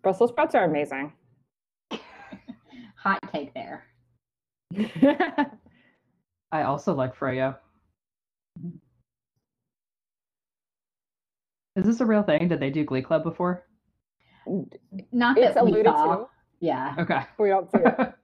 Brussels 0.04 0.30
sprouts 0.30 0.54
are 0.54 0.64
amazing. 0.64 1.12
Hot 2.96 3.18
take 3.32 3.52
there. 3.54 3.84
I 6.52 6.62
also 6.62 6.94
like 6.94 7.16
Freya. 7.16 7.58
Is 11.74 11.84
this 11.84 12.00
a 12.00 12.06
real 12.06 12.22
thing? 12.22 12.46
Did 12.48 12.60
they 12.60 12.70
do 12.70 12.84
Glee 12.84 13.02
Club 13.02 13.24
before? 13.24 13.66
Not 15.10 15.38
it's 15.38 15.54
that 15.54 15.64
we 15.64 15.72
alluded 15.72 15.86
saw. 15.92 16.16
to. 16.16 16.26
Yeah. 16.60 16.94
Okay. 16.98 17.22
We 17.38 17.48
don't 17.48 17.68
see 17.72 17.78
it. 17.78 18.14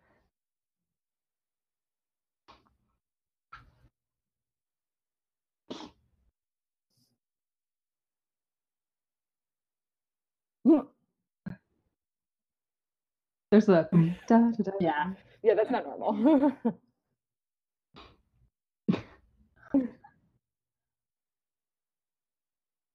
There's 13.51 13.69
a 13.69 13.89
da, 14.27 14.39
da, 14.51 14.63
da. 14.65 14.73
Yeah. 14.81 15.13
Yeah, 15.43 15.55
that's 15.55 15.71
not 15.71 15.85
normal. 15.85 16.53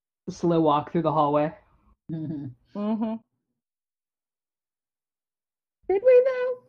slow 0.30 0.62
walk 0.62 0.92
through 0.92 1.04
the 1.04 1.12
hallway. 1.12 1.54
Mhm. 2.12 2.52
hmm 2.74 3.16
Did 5.90 6.02
we 6.04 6.24
though? 6.26 6.64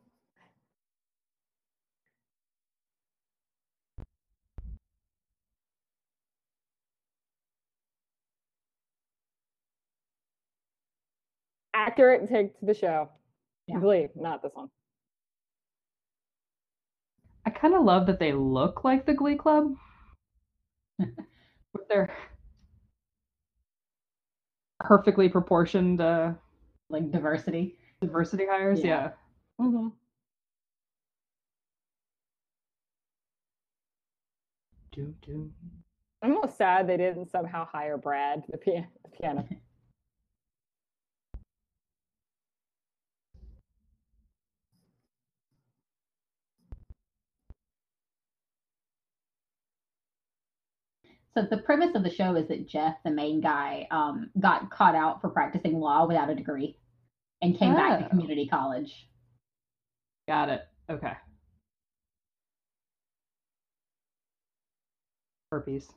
Accurate 11.75 12.29
take 12.29 12.59
to 12.59 12.67
the 12.67 12.75
show. 12.75 13.09
Yeah. 13.67 13.81
Glee, 13.81 14.09
not 14.15 14.43
this 14.43 14.53
one. 14.55 14.69
I 17.45 17.51
kind 17.51 17.75
of 17.75 17.85
love 17.85 18.07
that 18.07 18.19
they 18.19 18.33
look 18.33 18.85
like 18.85 19.07
the 19.07 19.15
Glee 19.15 19.37
Club 19.37 19.75
with 20.99 21.89
their 21.89 22.13
perfectly 24.81 25.29
proportioned 25.29 26.01
uh, 26.01 26.33
Like 26.91 27.11
diversity. 27.11 27.77
diversity 28.01 28.47
hires. 28.49 28.81
Yeah. 28.81 29.11
Yeah. 29.59 29.67
Mm-hmm. 29.67 29.89
Do, 34.93 35.15
do. 35.23 35.51
I'm 36.23 36.35
almost 36.35 36.57
sad 36.57 36.89
they 36.89 36.97
didn't 36.97 37.31
somehow 37.31 37.67
hire 37.71 37.99
Brad, 37.99 38.43
the, 38.49 38.57
pia- 38.57 38.89
the 39.05 39.11
piano. 39.11 39.47
So 51.37 51.43
the 51.43 51.59
premise 51.59 51.95
of 51.95 52.03
the 52.03 52.09
show 52.09 52.35
is 52.35 52.49
that 52.49 52.67
Jeff, 52.67 52.95
the 53.05 53.11
main 53.11 53.43
guy, 53.43 53.87
um, 53.91 54.31
got 54.41 54.71
caught 54.71 54.95
out 54.95 55.21
for 55.21 55.29
practicing 55.29 55.79
law 55.79 56.07
without 56.07 56.31
a 56.31 56.35
degree, 56.35 56.79
and 57.43 57.59
came 57.59 57.75
back 57.75 57.99
to 57.99 58.07
Oh. 58.07 58.09
community 58.09 58.47
college. 58.49 59.07
Got 60.27 60.49
it. 60.49 60.63
Okay. 60.89 61.13
Herpes. 65.53 65.93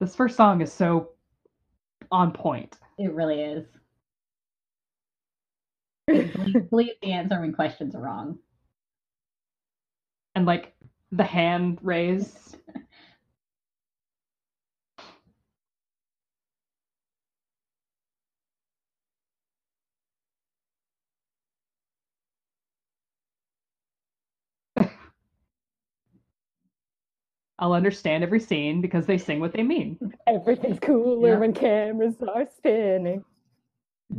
this 0.00 0.14
first 0.14 0.36
song 0.36 0.60
is 0.60 0.72
so 0.72 1.13
on 2.14 2.30
point. 2.30 2.78
It 2.96 3.12
really 3.12 3.40
is. 3.40 3.66
Glee 6.70 6.94
the 7.02 7.08
answer 7.08 7.40
when 7.40 7.52
questions 7.52 7.94
are 7.96 8.00
wrong. 8.02 8.38
And 10.36 10.46
like 10.46 10.74
the 11.10 11.24
hand 11.24 11.78
raise. 11.82 12.56
I'll 27.58 27.72
understand 27.72 28.24
every 28.24 28.40
scene 28.40 28.80
because 28.80 29.06
they 29.06 29.18
sing 29.18 29.40
what 29.40 29.52
they 29.52 29.62
mean. 29.62 29.98
Everything's 30.26 30.80
cooler 30.80 31.30
yeah. 31.30 31.38
when 31.38 31.52
cameras 31.52 32.16
are 32.26 32.46
spinning. 32.56 33.24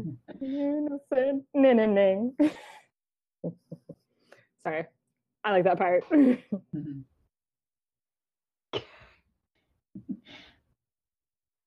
Sorry, 4.64 4.86
I 5.44 5.52
like 5.52 5.66
that 5.66 5.78
part. 5.78 6.06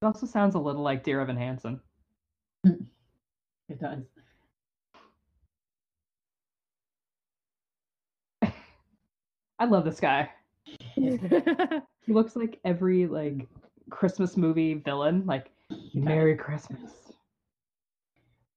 It 0.00 0.06
also 0.06 0.26
sounds 0.26 0.54
a 0.54 0.60
little 0.60 0.82
like 0.82 1.02
Dear 1.02 1.20
Evan 1.20 1.36
Hansen. 1.36 1.80
It 2.64 3.80
does. 3.80 4.04
I 9.58 9.64
love 9.64 9.84
this 9.84 9.98
guy. 9.98 10.30
He 12.06 12.14
looks 12.14 12.36
like 12.36 12.58
every 12.64 13.06
like 13.06 13.46
Christmas 13.90 14.36
movie 14.36 14.74
villain. 14.74 15.24
Like 15.26 15.50
Merry 15.92 16.36
Christmas. 16.36 16.90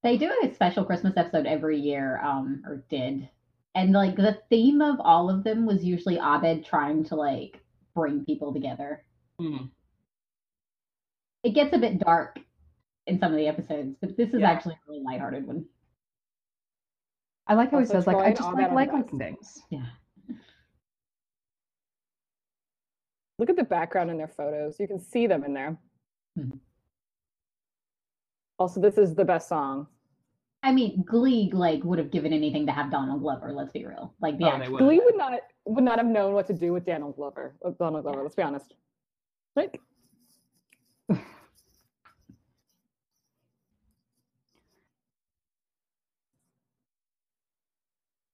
They 0.03 0.17
do 0.17 0.31
a 0.41 0.53
special 0.53 0.85
Christmas 0.85 1.17
episode 1.17 1.45
every 1.45 1.77
year, 1.77 2.19
um, 2.23 2.63
or 2.65 2.83
did. 2.89 3.27
And 3.75 3.91
like 3.91 4.15
the 4.15 4.39
theme 4.49 4.81
of 4.81 4.99
all 4.99 5.29
of 5.29 5.43
them 5.43 5.65
was 5.65 5.83
usually 5.83 6.17
Abed 6.17 6.65
trying 6.65 7.03
to 7.05 7.15
like 7.15 7.61
bring 7.93 8.23
people 8.25 8.53
together. 8.53 9.03
Hmm. 9.39 9.65
It 11.43 11.51
gets 11.51 11.73
a 11.75 11.77
bit 11.77 11.99
dark 11.99 12.39
in 13.07 13.19
some 13.19 13.31
of 13.31 13.37
the 13.37 13.47
episodes, 13.47 13.95
but 13.99 14.15
this 14.15 14.29
is 14.33 14.41
Yeah. 14.41 14.51
actually 14.51 14.75
a 14.75 14.79
really 14.87 15.03
lighthearted 15.03 15.45
one. 15.45 15.65
I 17.47 17.55
like 17.55 17.71
how 17.71 17.79
he 17.79 17.85
says 17.85 18.07
like 18.07 18.17
I 18.17 18.31
just 18.31 18.53
like 18.53 18.71
like 18.71 18.93
liking 18.93 19.19
things. 19.19 19.63
Yeah. 19.69 19.85
Look 23.41 23.49
at 23.49 23.55
the 23.55 23.63
background 23.63 24.11
in 24.11 24.17
their 24.19 24.27
photos. 24.27 24.79
You 24.79 24.87
can 24.87 24.99
see 24.99 25.25
them 25.25 25.43
in 25.43 25.51
there. 25.55 25.75
Mhm. 26.37 26.59
Also, 28.59 28.79
this 28.79 28.99
is 28.99 29.15
the 29.15 29.25
best 29.25 29.49
song. 29.49 29.87
I 30.61 30.71
mean, 30.71 31.01
Glee 31.07 31.49
like 31.51 31.83
would 31.83 31.97
have 31.97 32.11
given 32.11 32.33
anything 32.33 32.67
to 32.67 32.71
have 32.71 32.91
Donald 32.91 33.21
Glover. 33.21 33.51
Let's 33.51 33.71
be 33.71 33.83
real. 33.83 34.13
Like 34.21 34.37
the 34.37 34.45
Oh, 34.45 34.49
actual- 34.49 34.73
would. 34.73 34.83
Glee 34.83 34.99
would 35.03 35.17
not 35.17 35.41
would 35.65 35.83
not 35.83 35.97
have 35.97 36.05
known 36.05 36.35
what 36.35 36.45
to 36.47 36.53
do 36.53 36.71
with 36.71 36.85
Donald 36.85 37.15
Glover. 37.15 37.55
With 37.63 37.79
Donald 37.79 38.03
Glover. 38.03 38.19
Yeah. 38.19 38.23
Let's 38.23 38.35
be 38.35 38.43
honest. 38.43 38.75
Right? 39.55 39.75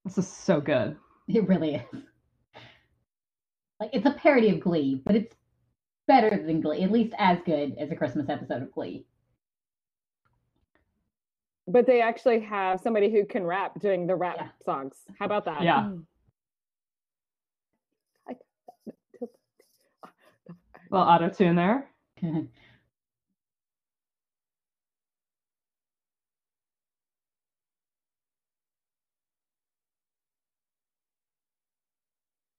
This 0.06 0.18
is 0.18 0.28
so 0.28 0.62
good. 0.62 0.96
It 1.28 1.48
really 1.48 1.76
is. 1.76 2.02
Like 3.80 3.92
it's 3.94 4.06
a 4.06 4.12
parody 4.12 4.50
of 4.50 4.60
Glee, 4.60 5.02
but 5.06 5.16
it's 5.16 5.36
better 6.08 6.30
than 6.44 6.62
Glee, 6.62 6.84
at 6.84 6.92
least 6.92 7.14
as 7.18 7.38
good 7.46 7.76
as 7.78 7.92
a 7.92 7.96
Christmas 7.96 8.30
episode 8.30 8.64
of 8.64 8.72
Glee. 8.72 9.06
But 11.68 11.86
they 11.86 12.02
actually 12.02 12.40
have 12.42 12.80
somebody 12.80 13.12
who 13.12 13.26
can 13.26 13.44
rap 13.46 13.80
doing 13.80 14.08
the 14.08 14.16
rap 14.16 14.38
Yeah. 14.40 14.48
songs. 14.66 14.96
How 15.20 15.26
about 15.26 15.46
that? 15.46 15.64
Yeah. 15.64 15.84
Hmm. 15.90 16.00
Well, 20.90 21.04
auto 21.04 21.30
tune 21.30 21.56
there. 21.58 21.90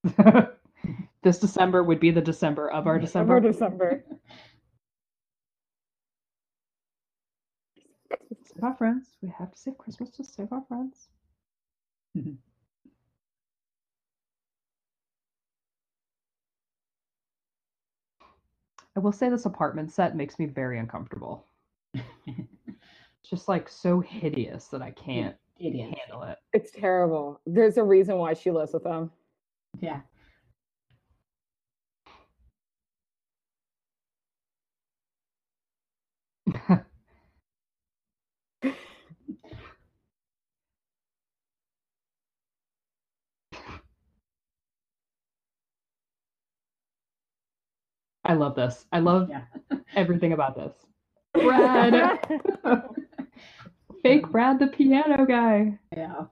this 1.23 1.39
December 1.39 1.83
would 1.83 2.01
be 2.01 2.11
the 2.11 2.21
December 2.21 2.71
of 2.71 2.87
our 2.87 2.99
December, 2.99 3.41
December. 3.41 4.03
December. 4.03 4.21
Save 8.45 8.65
our 8.65 8.75
friends. 8.75 9.17
We 9.23 9.29
have 9.39 9.51
to 9.53 9.59
save 9.59 9.79
Christmas 9.79 10.11
to 10.11 10.25
save 10.25 10.53
our 10.53 10.65
friends. 10.69 11.09
I 18.97 19.01
will 19.01 19.13
say 19.13 19.29
this 19.29 19.45
apartment 19.47 19.93
set 19.93 20.17
makes 20.17 20.39
me 20.41 20.47
very 20.47 20.79
uncomfortable. 20.79 21.45
It's 21.95 22.05
just 23.31 23.47
like 23.49 23.69
so 23.69 24.01
hideous 24.01 24.67
that 24.69 24.83
I 24.83 24.91
can't 24.91 25.37
It 25.61 25.69
is. 25.77 25.95
handle 26.01 26.25
it. 26.25 26.39
It's 26.53 26.73
terrible. 26.73 27.41
There's 27.47 27.77
a 27.77 27.85
reason 27.85 28.17
why 28.19 28.35
she 28.35 28.51
lives 28.51 28.73
with 28.73 28.83
them. 28.85 29.13
Yeah. 29.81 30.01
I 48.29 48.35
love 48.35 48.55
this. 48.55 48.87
I 48.93 49.01
love 49.01 49.29
Yeah. 49.31 49.45
everything 49.97 50.33
about 50.35 50.55
this. 50.55 50.73
Brad, 51.33 52.21
fake 54.03 54.29
Brad, 54.31 54.59
the 54.59 54.67
piano 54.69 55.25
guy. 55.27 55.79
Yeah. 55.97 56.27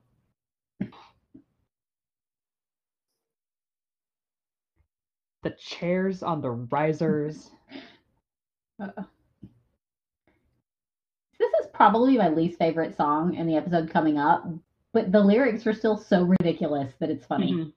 The 5.42 5.50
chairs 5.52 6.22
on 6.22 6.42
the 6.42 6.50
risers. 6.50 7.50
Uh, 8.78 9.04
This 11.38 11.50
is 11.62 11.66
probably 11.72 12.18
my 12.18 12.28
least 12.28 12.58
favorite 12.58 12.94
song 12.94 13.34
in 13.36 13.46
the 13.46 13.56
episode 13.56 13.88
coming 13.88 14.18
up, 14.18 14.46
but 14.92 15.12
the 15.12 15.20
lyrics 15.20 15.66
are 15.66 15.72
still 15.72 15.96
so 15.96 16.24
ridiculous 16.24 16.92
that 16.98 17.08
it's 17.08 17.24
funny. 17.24 17.52
Mhm. 17.54 17.72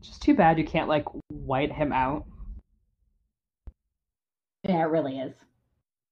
Just 0.00 0.17
too 0.28 0.34
bad 0.34 0.58
you 0.58 0.64
can't 0.64 0.88
like 0.88 1.06
white 1.28 1.72
him 1.72 1.90
out. 1.90 2.26
Yeah, 4.62 4.82
it 4.82 4.90
really 4.90 5.18
is. 5.18 5.32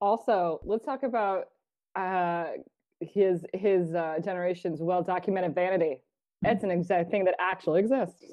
Also, 0.01 0.59
let's 0.65 0.87
talk 0.87 1.03
about 1.03 1.49
uh, 1.95 2.47
his 3.01 3.45
his 3.53 3.95
uh, 3.95 4.19
generation's 4.25 4.81
well 4.81 5.03
documented 5.03 5.55
vanity. 5.55 6.01
It's 6.43 6.65
an 6.65 6.71
exact 6.71 7.11
thing 7.11 7.27
that 7.27 7.35
actually 7.39 7.81
exists. 7.81 8.25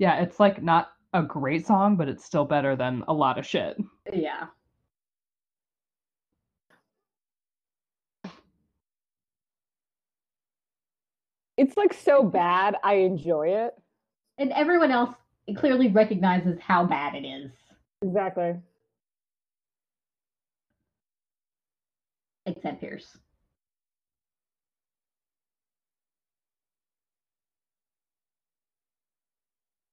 Yeah, 0.00 0.22
it's 0.22 0.40
like 0.40 0.62
not 0.62 0.92
a 1.12 1.22
great 1.22 1.66
song, 1.66 1.94
but 1.96 2.08
it's 2.08 2.24
still 2.24 2.46
better 2.46 2.74
than 2.74 3.04
a 3.06 3.12
lot 3.12 3.38
of 3.38 3.44
shit. 3.46 3.76
Yeah. 4.10 4.46
It's 11.58 11.76
like 11.76 11.92
so 11.92 12.22
bad, 12.22 12.76
I 12.82 12.94
enjoy 12.94 13.48
it. 13.48 13.74
And 14.38 14.52
everyone 14.52 14.90
else 14.90 15.14
clearly 15.58 15.88
recognizes 15.88 16.58
how 16.60 16.86
bad 16.86 17.14
it 17.14 17.26
is, 17.26 17.50
Exactly. 18.02 18.54
except 22.46 22.80
Pierce. 22.80 23.18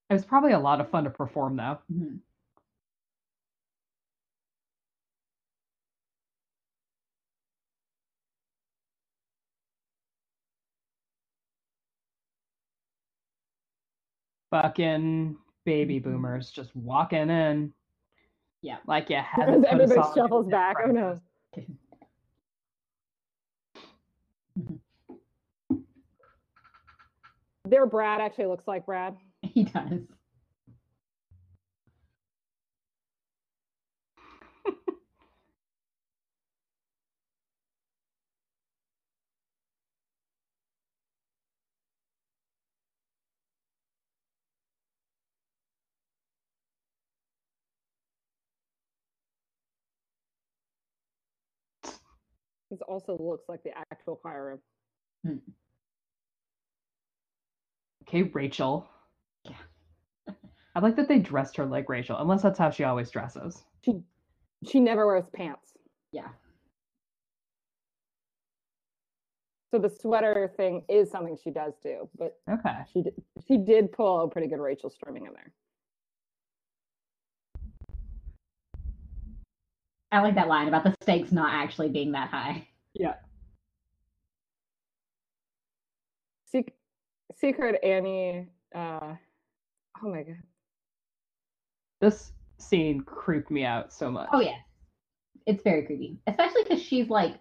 It 0.10 0.14
was 0.14 0.24
probably 0.24 0.54
a 0.54 0.60
lot 0.60 0.80
of 0.80 0.90
fun 0.90 1.04
to 1.04 1.10
perform 1.10 1.58
though. 1.58 1.80
Mhm. 1.92 2.20
Fucking 14.50 15.36
baby 15.66 16.00
boomers 16.00 16.52
just 16.52 16.74
walking 16.74 17.30
in. 17.30 17.74
Yeah. 18.62 18.78
Like 18.88 19.10
you 19.10 19.20
everybody 19.42 19.94
shuffles 20.16 20.48
back. 20.48 20.78
Oh 20.82 20.92
no. 20.92 21.20
Their 27.66 27.86
Brad 27.86 28.22
actually 28.22 28.46
looks 28.46 28.66
like 28.66 28.86
Brad. 28.86 29.18
He 29.58 29.64
does. 29.64 30.02
This 52.72 52.82
also 52.88 53.18
looks 53.20 53.50
like 53.50 53.64
the 53.64 53.72
actual 53.92 54.20
fire 54.24 54.46
room. 54.46 54.60
Hmm. 55.26 55.52
Okay, 58.04 58.24
Rachel. 58.24 58.88
Yeah. 60.78 60.82
I 60.82 60.84
like 60.88 60.96
that 60.98 61.08
they 61.08 61.20
dressed 61.20 61.58
her 61.58 61.66
like 61.66 61.90
Rachel, 61.90 62.18
unless 62.20 62.42
that's 62.44 62.60
how 62.60 62.70
she 62.70 62.84
always 62.84 63.10
dresses. 63.10 63.64
She 63.84 64.00
she 64.68 64.80
never 64.80 65.06
wears 65.08 65.30
pants. 65.34 65.74
Yeah. 66.12 66.28
So 69.72 69.80
the 69.80 69.90
sweater 69.90 70.50
thing 70.56 70.84
is 70.88 71.12
something 71.12 71.38
she 71.44 71.52
does 71.52 71.74
do, 71.84 72.10
but 72.18 72.40
Okay. 72.50 72.78
she 72.94 73.02
did, 73.02 73.14
she 73.48 73.58
did 73.58 73.92
pull 73.92 74.22
a 74.22 74.30
pretty 74.30 74.48
good 74.48 74.60
Rachel 74.62 74.90
Storming 74.90 75.26
in 75.26 75.34
there. 75.34 75.52
I 80.14 80.22
like 80.22 80.36
that 80.36 80.48
line 80.48 80.70
about 80.70 80.86
the 80.86 80.96
stakes 81.02 81.34
not 81.34 81.54
actually 81.54 81.90
being 81.90 82.14
that 82.14 82.30
high. 82.30 82.66
Yeah. 82.94 83.16
Sec- 86.46 86.74
Secret 87.36 87.84
Annie. 87.84 88.48
Uh, 88.74 89.16
oh 90.02 90.10
my 90.10 90.24
god. 90.24 90.38
This 92.00 92.32
scene 92.58 93.02
creeped 93.02 93.50
me 93.52 93.64
out 93.66 93.92
so 93.92 94.12
much. 94.12 94.30
Oh 94.32 94.40
yeah, 94.40 94.58
it's 95.46 95.64
very 95.64 95.86
creepy, 95.86 96.18
especially 96.28 96.64
because 96.64 96.82
she's 96.82 97.10
like 97.10 97.36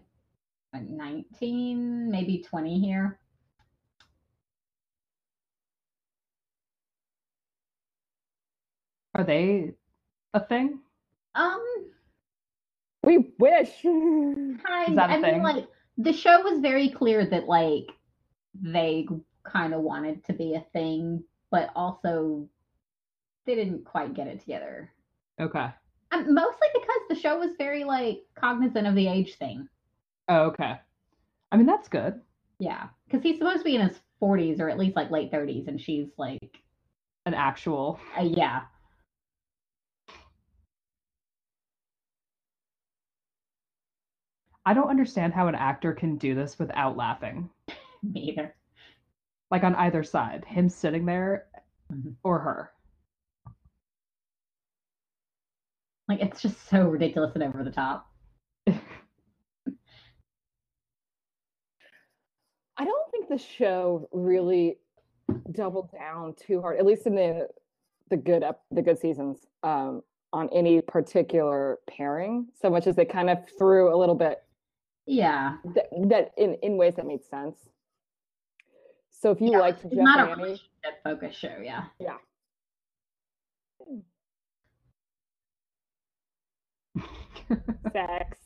like 0.73 0.88
19, 0.88 2.11
maybe 2.11 2.42
20 2.42 2.81
here. 2.81 3.19
Are 9.14 9.25
they 9.25 9.73
a 10.35 10.40
thing? 10.40 10.81
Um, 11.35 11.64
We 13.03 13.33
wish. 13.38 13.83
kind. 13.83 14.99
that 14.99 15.11
a 15.11 15.14
I 15.14 15.16
mean, 15.16 15.23
thing? 15.23 15.42
like 15.42 15.66
the 15.99 16.12
show 16.12 16.42
was 16.42 16.61
very 16.61 16.90
clear 16.90 17.25
that 17.27 17.47
like 17.47 17.87
they 18.61 19.07
kind 19.45 19.73
of 19.75 19.81
wanted 19.81 20.25
to 20.27 20.33
be 20.33 20.55
a 20.55 20.64
thing, 20.73 21.23
but 21.51 21.71
also 21.75 22.49
they 23.46 23.54
didn't 23.54 23.85
quite 23.85 24.14
get 24.14 24.26
it 24.26 24.40
together. 24.40 24.90
Okay. 25.40 25.68
Um, 26.12 26.35
mostly 26.35 26.68
because 26.74 27.00
the 27.09 27.14
show 27.14 27.38
was 27.38 27.50
very 27.59 27.85
like 27.85 28.22
cognizant 28.35 28.87
of 28.87 28.94
the 28.94 29.06
age 29.09 29.37
thing. 29.37 29.68
Oh, 30.28 30.42
okay. 30.46 30.78
I 31.52 31.56
mean, 31.56 31.66
that's 31.66 31.88
good. 31.88 32.20
Yeah, 32.59 32.88
because 33.06 33.22
he's 33.22 33.38
supposed 33.38 33.59
to 33.59 33.64
be 33.64 33.76
in 33.76 33.87
his 33.87 33.98
40s 34.20 34.61
or 34.61 34.68
at 34.68 34.78
least 34.78 34.96
like 34.96 35.11
late 35.11 35.30
30s, 35.30 35.68
and 35.68 35.80
she's 35.80 36.09
like, 36.16 36.59
An 37.26 37.35
actual. 37.35 38.00
uh, 38.18 38.22
yeah, 38.22 38.62
I 44.64 44.74
don't 44.74 44.90
understand 44.90 45.32
how 45.32 45.46
an 45.48 45.54
actor 45.54 45.92
can 45.92 46.16
do 46.16 46.35
this 46.35 46.59
without 46.59 46.96
laughing. 46.96 47.50
me 48.02 48.32
either. 48.32 48.54
Like 49.50 49.62
on 49.62 49.74
either 49.76 50.02
side, 50.02 50.44
him 50.44 50.68
sitting 50.68 51.06
there 51.06 51.46
Mhm. 51.92 52.16
or 52.24 52.38
her. 52.40 52.72
Like 56.09 56.21
it's 56.21 56.40
just 56.40 56.69
so 56.69 56.88
ridiculous 56.88 57.33
and 57.35 57.42
over 57.42 57.64
the 57.64 57.71
top. 57.71 58.09
I 62.79 62.85
don't 62.85 63.11
think 63.11 63.29
the 63.29 63.38
show 63.38 64.09
really 64.12 64.79
doubled 65.53 65.90
down 65.92 66.35
too 66.35 66.61
hard, 66.61 66.79
at 66.79 66.87
least 66.87 67.07
in 67.07 67.14
the 67.14 67.49
the 68.11 68.16
good 68.16 68.42
up 68.45 68.64
the 68.71 68.83
good 68.83 68.99
seasons, 68.99 69.47
um, 69.62 70.03
on 70.33 70.49
any 70.53 70.81
particular 70.81 71.79
pairing. 71.88 72.47
So 72.55 72.71
much 72.71 72.87
as 72.87 72.95
they 72.95 73.05
kind 73.05 73.31
of 73.31 73.38
threw 73.59 73.92
a 73.92 73.97
little 73.97 74.14
bit 74.14 74.45
Yeah, 75.07 75.57
that, 75.75 75.88
that 76.09 76.33
in 76.37 76.55
in 76.62 76.77
ways 76.77 76.95
that 76.97 77.07
made 77.07 77.25
sense. 77.25 77.71
So 79.11 79.31
if 79.31 79.40
you 79.40 79.53
Yeah, 79.53 79.59
liked 79.59 79.85
it's 79.85 79.95
Jeff 79.95 80.05
not 80.05 80.21
and 80.21 80.29
a 80.29 80.37
relationship 80.37 81.03
focused 81.03 81.40
show. 81.40 81.57
Yeah, 81.62 81.85
yeah, 81.99 82.19
sex. 87.92 88.38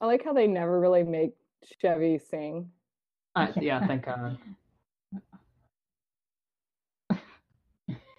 I 0.00 0.06
like 0.06 0.24
how 0.24 0.32
they 0.32 0.46
never 0.46 0.80
really 0.80 1.02
make 1.02 1.32
Chevy 1.80 2.18
sing. 2.18 2.70
Uh, 3.36 3.48
yeah, 3.60 3.86
thank 3.86 4.04
God. 4.06 4.38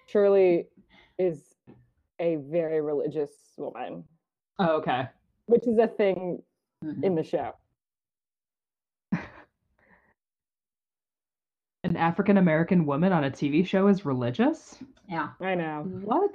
Shirley 0.06 0.66
is 1.18 1.54
a 2.20 2.36
very 2.36 2.80
religious 2.80 3.30
woman, 3.56 4.04
Oh, 4.58 4.76
okay. 4.76 5.08
which 5.46 5.66
is 5.66 5.78
a 5.78 5.88
thing 5.88 6.42
Mhm. 6.84 7.02
in 7.04 7.14
the 7.14 7.22
show. 7.22 7.54
An 11.92 11.98
African 11.98 12.38
American 12.38 12.86
woman 12.86 13.12
on 13.12 13.22
a 13.22 13.30
TV 13.30 13.66
show 13.66 13.88
is 13.88 14.06
religious? 14.06 14.78
yeah. 15.10 15.28
I 15.42 15.54
know. 15.54 15.82
What? 15.82 16.34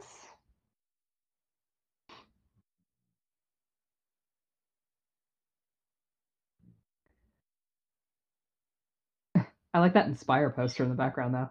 I 9.74 9.80
like 9.80 9.94
that 9.94 10.06
Inspire 10.06 10.52
poster 10.52 10.84
in 10.84 10.90
the 10.90 10.96
background, 10.96 11.50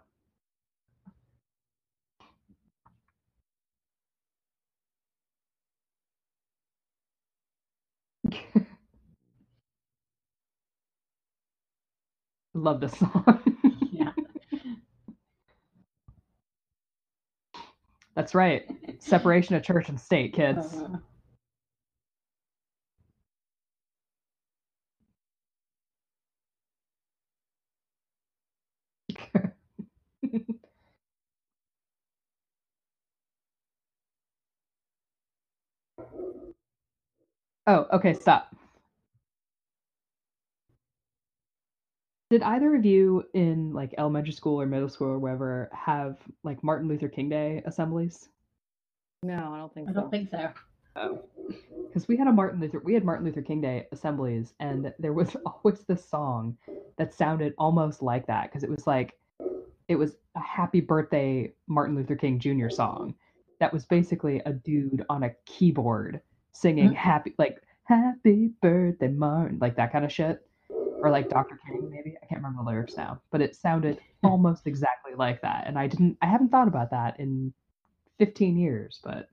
though. 8.25 8.25
Love 12.55 12.81
this 12.81 12.99
song. 12.99 13.43
Yeah. 13.93 14.13
That's 18.17 18.35
right. 18.35 18.67
Separation 19.01 19.57
of 19.57 19.65
church 19.65 19.91
and 19.91 20.01
state, 20.01 20.35
kids. 20.35 20.75
Uh, 20.75 20.99
oh, 37.69 37.87
okay, 37.93 38.15
stop. 38.15 38.55
Did 42.29 42.43
either 42.43 42.75
of 42.75 42.85
you 42.85 43.25
in 43.35 43.73
like 43.73 43.95
elementary 43.99 44.33
school 44.33 44.61
or 44.61 44.67
middle 44.67 44.89
school 44.89 45.09
or 45.09 45.19
wherever 45.19 45.71
have 45.73 46.19
like 46.43 46.63
Martin 46.65 46.89
Luther 46.89 47.09
King 47.09 47.29
Day 47.29 47.63
assemblies? 47.67 48.29
No, 49.23 49.53
I 49.55 49.59
don't 49.59 49.73
think 49.73 49.89
so. 49.89 49.93
I 49.93 49.95
so. 49.95 50.01
don't 50.01 50.11
think 50.11 50.31
so. 50.31 51.23
Because 51.87 52.09
we 52.09 52.17
had 52.17 52.27
a 52.27 52.33
Martin 52.33 52.59
Luther 52.61 52.81
we 52.85 52.95
had 52.95 53.05
Martin 53.05 53.25
Luther 53.27 53.43
King 53.43 53.61
Day 53.61 53.87
assemblies 53.93 54.55
and 54.61 54.93
there 54.99 55.13
was 55.13 55.37
always 55.47 55.81
this 55.87 56.05
song 56.09 56.57
that 56.99 57.15
sounded 57.15 57.55
almost 57.59 58.03
like 58.03 58.27
that 58.27 58.45
because 58.51 58.65
it 58.65 58.71
was 58.71 58.87
like 58.87 59.15
it 59.89 59.95
was 59.97 60.17
a 60.35 60.41
happy 60.41 60.81
birthday 60.81 61.53
Martin 61.69 61.95
Luther 61.95 62.17
King 62.17 62.41
Jr. 62.41 62.71
song 62.71 63.15
that 63.61 63.73
was 63.73 63.85
basically 63.87 64.41
a 64.47 64.53
dude 64.53 65.05
on 65.09 65.23
a 65.23 65.31
keyboard 65.45 66.21
singing 66.53 66.91
Mhm. 66.91 66.95
happy 66.95 67.35
like 67.39 67.63
happy 67.85 68.51
birthday 68.63 69.09
Martin 69.09 69.59
like 69.61 69.77
that 69.77 69.93
kind 69.93 70.05
of 70.05 70.11
shit 70.11 70.41
or 71.03 71.11
like 71.11 71.29
Dr. 71.29 71.59
King 71.67 71.91
maybe 71.91 72.17
I 72.23 72.27
can't 72.27 72.43
remember 72.43 72.63
the 72.63 72.71
lyrics 72.71 72.97
now 72.97 73.21
but 73.31 73.41
it 73.41 73.55
sounded 73.55 73.99
almost 74.23 74.67
exactly 74.67 75.15
like 75.17 75.41
that 75.43 75.65
and 75.67 75.79
I 75.79 75.87
didn't 75.87 76.17
I 76.23 76.27
haven't 76.27 76.51
thought 76.51 76.69
about 76.69 76.91
that 76.91 77.19
in 77.21 77.53
15 78.19 78.57
years 78.57 79.01
but 79.05 79.29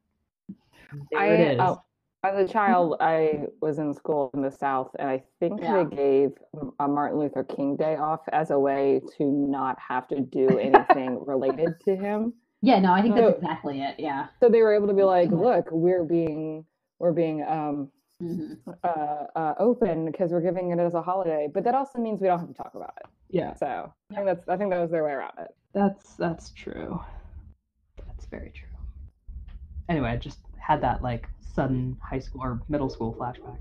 there 1.12 1.20
I, 1.20 1.28
it 1.28 1.40
is 1.54 1.60
oh, 1.62 1.84
as 2.24 2.50
a 2.50 2.52
child, 2.52 2.96
I 3.02 3.48
was 3.62 3.80
in 3.80 3.94
school 3.94 4.32
in 4.34 4.42
the 4.42 4.50
South, 4.50 4.96
and 4.98 5.10
I 5.10 5.24
think 5.40 5.60
Yeah. 5.62 5.84
they 5.84 5.96
gave 5.96 6.32
a 6.80 6.88
Martin 6.88 7.20
Luther 7.20 7.44
King 7.44 7.76
Day 7.76 7.98
off 7.98 8.22
as 8.30 8.50
a 8.50 8.58
way 8.58 9.02
to 9.18 9.26
not 9.26 9.78
have 9.80 10.08
to 10.08 10.22
do 10.22 10.48
anything 10.58 11.24
related 11.26 11.80
to 11.82 11.96
him. 11.96 12.34
Yeah, 12.62 12.80
no, 12.80 12.94
I 12.94 13.02
think 13.02 13.16
that's 13.16 13.36
exactly 13.36 13.82
it. 13.82 14.00
Yeah. 14.00 14.28
So 14.40 14.48
they 14.48 14.62
were 14.62 14.74
able 14.74 14.88
to 14.88 14.94
be 14.94 15.04
like, 15.04 15.32
"Look, 15.32 15.68
we're 15.70 16.06
being 16.06 16.66
we're 16.98 17.12
being 17.12 17.44
um, 17.44 17.92
Mhm. 18.24 18.58
uh, 18.84 18.88
uh, 19.36 19.54
open 19.60 20.06
because 20.06 20.32
we're 20.32 20.42
giving 20.42 20.72
it 20.72 20.80
as 20.80 20.94
a 20.94 21.02
holiday, 21.02 21.50
but 21.54 21.64
that 21.66 21.76
also 21.76 22.00
means 22.00 22.22
we 22.22 22.28
don't 22.28 22.40
have 22.40 22.48
to 22.48 22.54
talk 22.54 22.74
about 22.76 22.94
it." 23.02 23.08
yeah 23.30 23.54
So 23.56 23.92
I 24.12 24.16
think 24.16 24.26
that's 24.26 24.48
I 24.48 24.58
think 24.58 24.70
that 24.72 24.80
was 24.80 24.92
their 24.92 25.04
way 25.04 25.12
around 25.12 25.38
it. 25.40 25.54
That's 25.74 26.16
that's 26.16 26.52
true. 26.52 27.02
That's 28.08 28.26
very 28.26 28.52
true. 28.52 28.68
Anyway, 29.90 30.10
I 30.10 30.18
just 30.18 30.40
had 30.58 30.82
that 30.82 31.02
like 31.04 31.28
sudden 31.42 31.98
high 32.02 32.20
school 32.20 32.42
or 32.42 32.62
middle 32.70 32.90
school 32.90 33.14
flashback. 33.14 33.58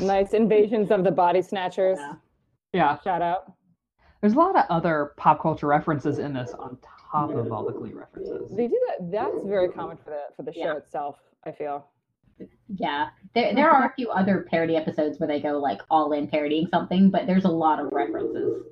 nice 0.00 0.34
invasions 0.34 0.90
of 0.90 1.04
the 1.04 1.10
body 1.10 1.42
snatchers. 1.42 1.98
Yeah. 1.98 2.14
Yeah. 2.72 2.98
Shout 3.02 3.22
out. 3.22 3.52
There's 4.20 4.34
a 4.34 4.38
lot 4.38 4.56
of 4.56 4.64
other 4.70 5.12
pop 5.16 5.40
culture 5.40 5.66
references 5.66 6.18
in 6.18 6.32
this 6.34 6.52
on 6.54 6.76
top 7.10 7.30
of 7.30 7.52
all 7.52 7.64
the 7.64 7.72
Glee 7.72 7.92
references. 7.92 8.50
They 8.56 8.68
do 8.68 8.80
that. 8.88 9.10
That's 9.10 9.44
very 9.44 9.68
common 9.68 9.96
for 9.96 10.10
the 10.10 10.22
for 10.36 10.42
the 10.42 10.52
show 10.52 10.60
Yeah. 10.60 10.76
itself. 10.76 11.16
I 11.44 11.52
feel. 11.52 11.86
Yeah, 12.68 13.08
there 13.34 13.54
there 13.54 13.70
are 13.70 13.86
a 13.86 13.94
few 13.94 14.10
other 14.10 14.46
parody 14.50 14.76
episodes 14.76 15.18
where 15.18 15.26
they 15.26 15.40
go 15.40 15.58
like 15.58 15.80
all 15.90 16.12
in 16.12 16.28
parodying 16.28 16.66
something, 16.68 17.10
but 17.10 17.26
there's 17.26 17.44
a 17.44 17.50
lot 17.50 17.80
of 17.80 17.92
references. 17.92 18.62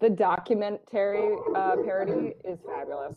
The 0.00 0.10
documentary 0.10 1.36
uh, 1.54 1.76
parody 1.84 2.34
is 2.44 2.58
fabulous. 2.66 3.16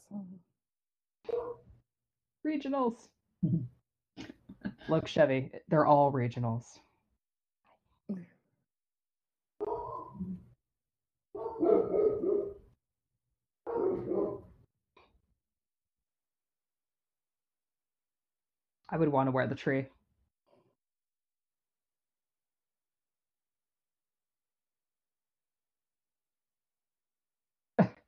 Regionals. 2.45 3.07
Look, 4.89 5.07
Chevy, 5.07 5.51
they're 5.67 5.85
all 5.85 6.11
regionals. 6.11 6.79
I 18.89 18.97
would 18.97 19.09
want 19.09 19.27
to 19.27 19.31
wear 19.31 19.47
the 19.47 19.55
tree. 19.55 19.87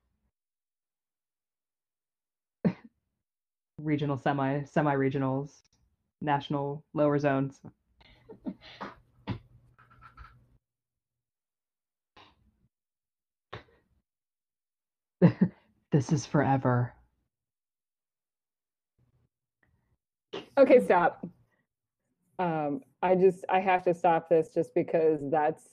Regional, 3.79 4.17
semi, 4.17 4.63
semi 4.65 4.95
regionals, 4.95 5.51
national, 6.21 6.83
lower 6.93 7.19
zones. 7.19 7.61
this 15.91 16.11
is 16.11 16.25
forever. 16.25 16.93
Okay, 20.57 20.83
stop. 20.83 21.25
Um, 22.39 22.81
I 23.01 23.15
just 23.15 23.45
I 23.49 23.59
have 23.59 23.83
to 23.85 23.93
stop 23.93 24.29
this 24.29 24.49
just 24.53 24.73
because 24.73 25.19
that's 25.31 25.63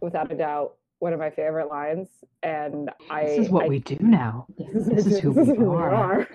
without 0.00 0.30
a 0.30 0.34
doubt 0.34 0.74
one 1.00 1.12
of 1.12 1.18
my 1.18 1.30
favorite 1.30 1.68
lines, 1.68 2.08
and 2.42 2.90
I 3.10 3.24
This 3.24 3.38
is 3.38 3.50
what 3.50 3.64
I 3.64 3.68
we 3.68 3.78
do 3.78 3.96
now. 4.00 4.46
This 4.58 5.06
is 5.06 5.20
who 5.20 5.32
we 5.32 5.64
are. 5.64 6.28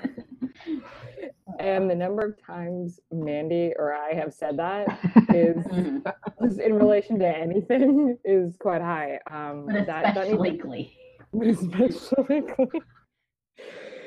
and 1.59 1.89
the 1.89 1.95
number 1.95 2.25
of 2.25 2.41
times 2.43 2.99
Mandy 3.11 3.73
or 3.77 3.93
I 3.93 4.13
have 4.13 4.33
said 4.33 4.57
that 4.57 4.87
is 5.29 5.57
just 6.43 6.59
in 6.59 6.73
relation 6.73 7.19
to 7.19 7.27
anything 7.27 8.17
is 8.23 8.55
quite 8.57 8.81
high. 8.81 9.19
Um, 9.29 9.65
But 9.67 9.85
that, 9.85 10.15
that 10.15 10.17
especially 10.27 10.51
needs, 10.51 10.63
Glee. 10.63 10.97
especially 11.49 12.43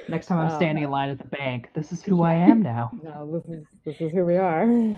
Next 0.09 0.27
time 0.27 0.39
I'm 0.39 0.51
Um, 0.51 0.57
standing 0.57 0.85
in 0.85 0.91
line 0.91 1.09
at 1.11 1.19
the 1.19 1.25
bank, 1.25 1.71
this 1.75 1.93
is 1.93 2.03
who 2.05 2.23
I 2.23 2.35
am 2.35 2.63
now. 2.63 2.91
no, 3.03 3.31
this 3.41 3.59
is 3.59 3.65
this 3.85 4.01
is 4.01 4.13
who 4.13 4.25
we 4.25 4.37
are. 4.37 4.67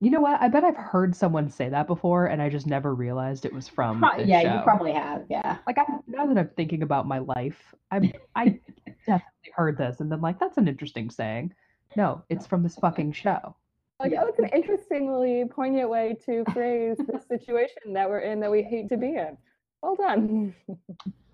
You 0.00 0.10
know 0.10 0.20
what? 0.20 0.40
I 0.42 0.48
bet 0.48 0.64
I've 0.64 0.76
heard 0.76 1.14
someone 1.14 1.48
say 1.48 1.68
that 1.68 1.86
before, 1.86 2.26
and 2.26 2.42
I 2.42 2.48
just 2.48 2.66
never 2.66 2.92
realized 2.92 3.44
it 3.44 3.52
was 3.52 3.68
from 3.68 4.00
Pro- 4.00 4.16
yeah, 4.18 4.40
show. 4.42 4.54
you 4.56 4.60
probably 4.64 4.90
have. 4.92 5.22
Yeah. 5.30 5.58
like 5.64 5.78
I, 5.78 5.84
now 6.08 6.26
that 6.26 6.36
I'm 6.36 6.48
thinking 6.56 6.82
about 6.82 7.06
my 7.06 7.18
life, 7.18 7.72
I'm 7.92 8.10
I 8.34 8.58
definitely 9.06 9.52
heard 9.54 9.78
this 9.78 10.00
and 10.00 10.10
then 10.10 10.20
like, 10.20 10.40
that's 10.40 10.58
an 10.58 10.66
interesting 10.66 11.08
saying. 11.08 11.54
No, 11.96 12.24
it's 12.30 12.48
from 12.48 12.64
this 12.64 12.74
fucking 12.80 13.12
show. 13.12 13.54
Like, 14.00 14.10
Yeah. 14.10 14.22
oh, 14.24 14.26
it's 14.26 14.40
an 14.40 14.48
interestingly 14.52 15.44
poignant 15.48 15.88
way 15.88 16.16
to 16.26 16.42
phrase 16.52 16.96
the 16.98 17.20
situation 17.28 17.92
that 17.92 18.10
we're 18.10 18.18
in 18.20 18.40
that 18.40 18.50
we 18.50 18.64
hate 18.64 18.88
to 18.88 18.96
be 18.96 19.14
in. 19.14 19.38
Well 19.82 19.96
done. 19.96 20.54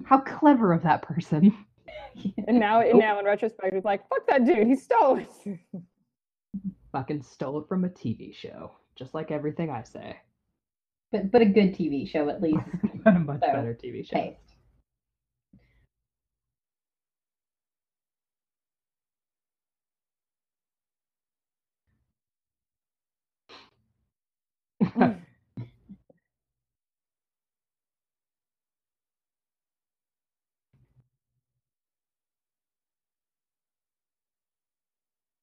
How 0.04 0.18
clever 0.18 0.72
of 0.72 0.82
that 0.82 1.02
person. 1.02 1.56
And 2.48 2.58
now, 2.58 2.80
and 2.80 2.98
now 2.98 3.18
in 3.18 3.24
retrospect, 3.24 3.74
it's 3.74 3.84
like, 3.84 4.08
fuck 4.08 4.26
that 4.26 4.44
dude. 4.44 4.66
He 4.66 4.74
stole 4.74 5.18
it. 5.18 5.58
Fucking 6.92 7.22
stole 7.22 7.60
it 7.60 7.68
from 7.68 7.84
a 7.84 7.88
TV 7.88 8.34
show, 8.34 8.72
just 8.96 9.14
like 9.14 9.30
everything 9.30 9.70
I 9.70 9.82
say. 9.84 10.16
But 11.12 11.30
but 11.30 11.42
a 11.42 11.46
good 11.46 11.74
TV 11.74 12.08
show 12.08 12.28
at 12.28 12.42
least. 12.42 12.58
But 13.04 13.16
a 13.16 13.18
much 13.20 13.40
So, 13.40 13.52
better 13.52 13.78
TV 13.82 14.04
show. 14.06 14.16
Taste. 14.16 14.47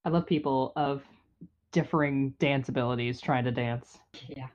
I 0.05 0.09
love 0.09 0.27
people 0.27 0.71
of 0.75 1.03
differing 1.71 2.29
dance 2.39 2.69
abilities 2.69 3.19
trying 3.19 3.43
to 3.45 3.51
dance. 3.51 3.97
Yeah. 4.29 4.47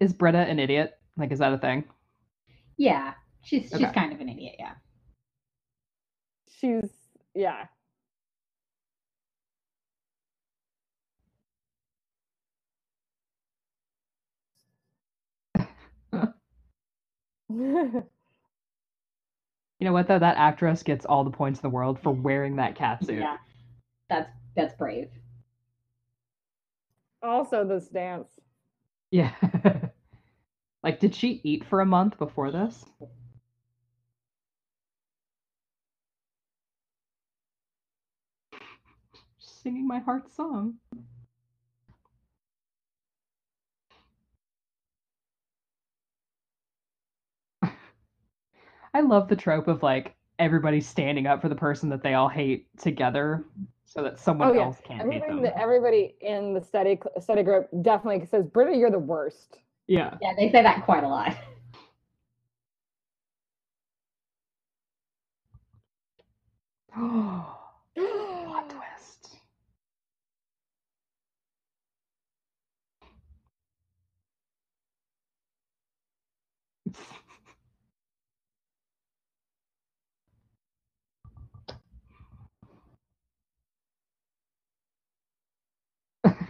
Is 0.00 0.12
Britta 0.12 0.38
an 0.38 0.58
idiot? 0.58 0.98
Like, 1.16 1.30
is 1.30 1.38
that 1.38 1.52
a 1.52 1.58
thing? 1.58 1.84
Yeah. 2.76 3.14
She's 3.44 3.70
she's 3.70 3.92
kind 3.92 4.12
of 4.12 4.20
an 4.20 4.28
idiot. 4.28 4.56
Yeah. 4.58 4.72
She's, 6.50 6.90
yeah. 7.34 7.66
You 19.82 19.86
know 19.86 19.94
what 19.94 20.06
though? 20.06 20.20
That 20.20 20.36
actress 20.36 20.84
gets 20.84 21.04
all 21.04 21.24
the 21.24 21.30
points 21.32 21.58
in 21.58 21.62
the 21.62 21.74
world 21.74 21.98
for 22.00 22.12
wearing 22.12 22.54
that 22.54 22.78
catsuit. 22.78 23.18
Yeah. 23.18 23.36
That's 24.08 24.30
that's 24.54 24.74
brave. 24.74 25.08
also, 27.20 27.66
this 27.66 27.88
dance. 27.88 28.28
Yeah. 29.10 29.32
like, 30.84 31.00
did 31.00 31.16
she 31.16 31.40
eat 31.42 31.64
for 31.64 31.80
a 31.80 31.84
month 31.84 32.16
before 32.16 32.52
this? 32.52 32.84
Singing 39.40 39.88
my 39.88 39.98
heart 39.98 40.30
song. 40.30 40.74
I 48.94 49.00
love 49.00 49.28
the 49.28 49.36
trope 49.36 49.68
of 49.68 49.82
like 49.82 50.14
everybody 50.38 50.80
standing 50.80 51.26
up 51.26 51.40
for 51.40 51.48
the 51.48 51.54
person 51.54 51.88
that 51.90 52.02
they 52.02 52.14
all 52.14 52.28
hate 52.28 52.66
together 52.78 53.44
so 53.84 54.02
that 54.02 54.18
someone 54.18 54.48
Oh, 54.48 54.52
yeah. 54.52 54.62
else 54.62 54.78
can't 54.84 55.00
hate 55.10 55.22
Everybody, 55.22 55.32
them. 55.34 55.42
the, 55.42 55.58
everybody 55.58 56.14
in 56.20 56.54
the 56.54 56.60
study 56.60 57.00
study 57.20 57.42
group 57.42 57.68
definitely 57.82 58.26
says, 58.26 58.44
Britta, 58.46 58.76
you're 58.76 58.90
the 58.90 58.98
worst. 58.98 59.58
Yeah. 59.86 60.14
Yeah, 60.20 60.32
they 60.36 60.50
say 60.50 60.62
that 60.62 60.84
quite 60.84 61.04
a 61.04 61.08
lot. 61.08 61.36
Plot 67.98 68.41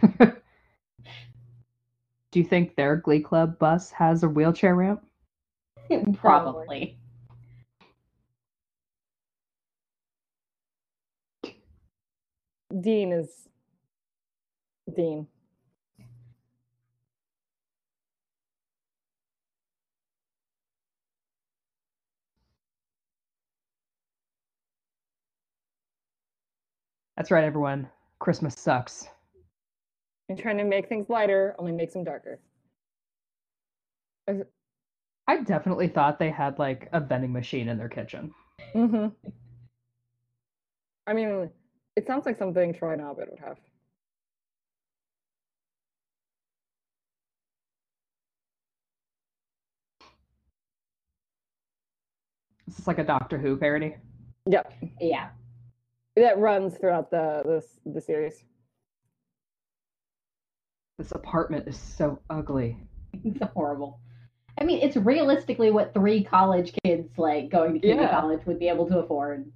Do 2.31 2.39
you 2.39 2.45
think 2.45 2.75
their 2.75 2.97
Glee 2.97 3.21
Club 3.21 3.59
bus 3.59 3.91
has 3.91 4.23
a 4.23 4.29
wheelchair 4.29 4.75
ramp? 4.75 5.05
Probably. 6.13 6.97
Dean 12.81 13.11
is 13.13 13.47
Dean. 14.95 15.27
That's 27.17 27.31
right, 27.31 27.43
everyone. 27.43 27.89
Christmas 28.19 28.55
sucks. 28.55 29.07
And 30.33 30.41
trying 30.41 30.57
to 30.57 30.63
make 30.63 30.89
things 30.89 31.09
lighter 31.09 31.53
only 31.59 31.71
makes 31.71 31.93
them 31.93 32.03
darker. 32.03 32.39
I 35.27 35.41
definitely 35.43 35.87
thought 35.89 36.17
they 36.17 36.31
had 36.31 36.57
like 36.57 36.89
a 36.91 36.99
vending 36.99 37.31
machine 37.31 37.69
in 37.69 37.77
their 37.77 37.87
kitchen. 37.87 38.33
hmm 38.73 39.09
I 41.05 41.13
mean, 41.13 41.51
it 41.95 42.07
sounds 42.07 42.25
like 42.25 42.35
something 42.35 42.73
Troy 42.73 42.93
and 42.93 43.01
Abed 43.03 43.29
would 43.29 43.39
have. 43.41 43.59
This 52.65 52.79
is 52.79 52.87
like 52.87 52.97
a 52.97 53.03
Doctor 53.03 53.37
Who 53.37 53.55
parody. 53.55 53.97
Yep, 54.49 54.73
Yeah. 54.99 55.29
that 56.15 56.39
runs 56.39 56.75
throughout 56.79 57.11
the 57.11 57.43
this 57.45 57.79
the 57.85 58.01
series. 58.01 58.45
This 60.97 61.11
apartment 61.11 61.67
is 61.67 61.77
so 61.77 62.19
ugly. 62.29 62.77
It's 63.23 63.39
horrible. 63.53 63.99
I 64.59 64.63
mean, 64.63 64.79
it's 64.81 64.95
realistically 64.97 65.69
what 65.69 65.93
three 65.93 66.23
college 66.23 66.73
kids 66.83 67.09
like 67.17 67.49
going 67.49 67.73
to 67.73 67.79
community 67.79 68.05
Yeah. 68.05 68.19
college 68.21 68.43
would 68.47 68.57
be 68.59 68.69
able 68.69 68.87
to 68.87 68.99
afford. 68.99 69.51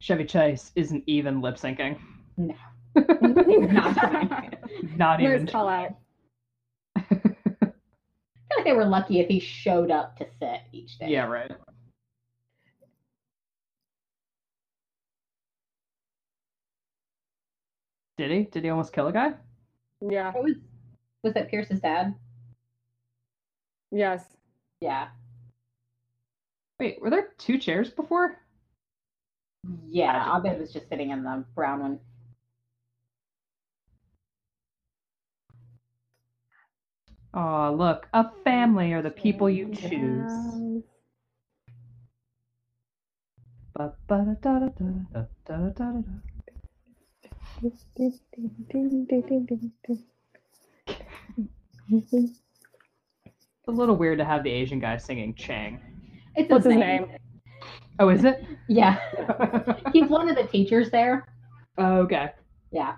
Chevy 0.00 0.24
Chase 0.24 0.72
isn't 0.76 1.04
even 1.06 1.40
lip 1.40 1.56
syncing. 1.56 1.98
No. 2.36 2.54
Not. 2.96 4.54
Not 4.96 5.20
even. 5.20 5.44
Nice 5.44 5.52
call 5.52 5.68
out. 5.68 5.90
I 6.96 7.02
feel 7.02 7.72
like 8.56 8.64
they 8.64 8.72
were 8.72 8.86
lucky 8.86 9.20
if 9.20 9.28
he 9.28 9.38
showed 9.40 9.90
up 9.90 10.16
to 10.18 10.26
set 10.38 10.62
each 10.72 10.98
day. 10.98 11.08
yeah, 11.08 11.26
right. 11.26 11.50
Did 18.20 18.30
he? 18.30 18.42
Did 18.42 18.64
he 18.64 18.68
almost 18.68 18.92
kill 18.92 19.06
a 19.06 19.12
guy? 19.14 19.32
Yeah. 20.06 20.30
Was 20.34 20.56
was 21.22 21.32
that 21.32 21.48
Pierce's 21.48 21.80
dad? 21.80 22.14
Yes. 23.90 24.22
Yeah. 24.82 25.08
Wait, 26.78 27.00
were 27.00 27.08
there 27.08 27.30
two 27.38 27.56
chairs 27.56 27.88
before? 27.88 28.38
Yeah, 29.88 30.36
Abed 30.36 30.60
was 30.60 30.70
just 30.70 30.90
sitting 30.90 31.12
in 31.12 31.22
the 31.22 31.46
brown 31.54 31.80
one. 31.80 31.98
Oh, 37.32 37.74
look, 37.74 38.06
a 38.12 38.30
family 38.44 38.92
are 38.92 39.00
the 39.00 39.10
people 39.10 39.48
you 39.48 39.74
choose. 39.74 40.82
It's 47.62 47.84
a 53.68 53.70
little 53.70 53.96
weird 53.96 54.18
to 54.18 54.24
have 54.24 54.42
the 54.44 54.50
Asian 54.50 54.78
guy 54.78 54.96
singing 54.96 55.34
Chang. 55.34 55.78
It's 56.36 56.50
What's 56.50 56.64
his 56.64 56.74
name? 56.76 57.06
Oh, 57.98 58.08
is 58.08 58.24
it? 58.24 58.42
Yeah. 58.68 58.98
He's 59.92 60.08
one 60.08 60.30
of 60.30 60.36
the 60.36 60.44
teachers 60.44 60.90
there. 60.90 61.26
oh, 61.76 61.98
okay. 61.98 62.30
Yeah. 62.70 62.94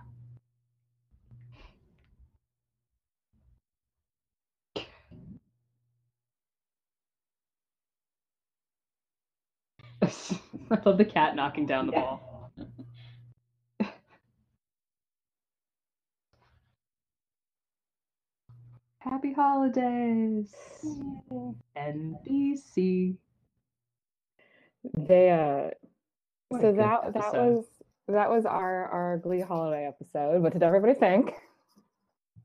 I 10.03 10.79
love 10.85 10.98
the 10.98 11.05
cat 11.05 11.35
knocking 11.35 11.66
down 11.66 11.87
the 11.87 11.92
Yeah. 11.92 12.01
ball. 12.01 12.32
Happy 19.12 19.35
holidays, 19.35 20.55
NBC. 21.77 23.14
They 24.96 25.31
uh 25.31 25.68
What 26.48 26.62
so 26.62 26.72
good 26.72 26.79
that 26.79 27.12
that 27.12 27.35
was 27.35 27.66
that 28.09 28.31
was 28.31 28.46
our 28.46 28.87
our 28.87 29.18
Glee 29.18 29.42
holiday 29.42 29.87
episode. 29.87 30.40
What 30.40 30.55
did 30.55 30.62
everybody 30.62 30.94
think? 30.94 31.35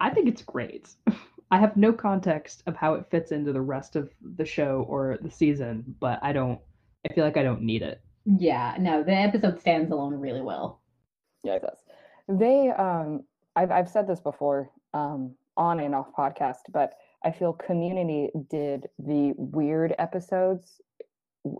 I 0.01 0.09
think 0.09 0.27
it's 0.27 0.41
great. 0.41 0.89
I 1.51 1.57
have 1.57 1.77
no 1.77 1.93
context 1.93 2.63
of 2.67 2.75
how 2.75 2.95
it 2.95 3.05
fits 3.09 3.31
into 3.31 3.53
the 3.53 3.61
rest 3.61 3.95
of 3.95 4.11
the 4.35 4.43
show 4.43 4.85
or 4.89 5.17
the 5.21 5.31
season, 5.31 5.95
but 6.01 6.19
I 6.21 6.33
don't. 6.33 6.59
I 7.09 7.13
feel 7.13 7.23
like 7.23 7.37
I 7.37 7.43
don't 7.43 7.61
need 7.61 7.81
it. 7.81 8.01
Yeah. 8.25 8.75
No, 8.77 9.03
the 9.03 9.13
episode 9.13 9.61
stands 9.61 9.89
alone 9.89 10.15
really 10.15 10.41
well. 10.41 10.81
Yeah, 11.45 11.53
it 11.53 11.61
does. 11.61 11.79
They 12.27 12.71
um 12.71 13.23
I've 13.55 13.71
I've 13.71 13.89
said 13.89 14.05
this 14.05 14.19
before 14.19 14.69
um 14.93 15.35
on 15.57 15.79
and 15.79 15.93
off 15.95 16.07
podcast, 16.17 16.61
but 16.71 16.93
I 17.25 17.31
feel 17.31 17.53
community 17.53 18.29
did 18.49 18.87
the 18.99 19.33
weird 19.37 19.95
episodes 19.99 20.79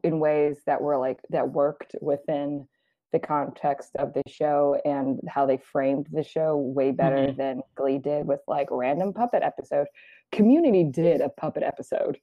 in 0.04 0.20
ways 0.20 0.62
that 0.66 0.82
were 0.82 0.98
like 0.98 1.20
that 1.30 1.50
worked 1.52 1.96
within 2.02 2.68
the 3.14 3.20
context 3.20 3.96
of 3.96 4.14
the 4.14 4.22
show 4.28 4.80
and 4.86 5.20
how 5.30 5.46
they 5.46 5.58
framed 5.58 6.08
the 6.12 6.24
show 6.24 6.58
way 6.58 6.92
better 6.92 7.32
than 7.32 7.62
Glee 7.76 7.98
did 7.98 8.28
with 8.28 8.42
like 8.48 8.68
random 8.70 9.14
puppet 9.14 9.44
episode. 9.44 9.88
Community 10.32 10.84
did 10.84 11.22
a 11.22 11.30
puppet 11.30 11.64
episode. 11.64 12.18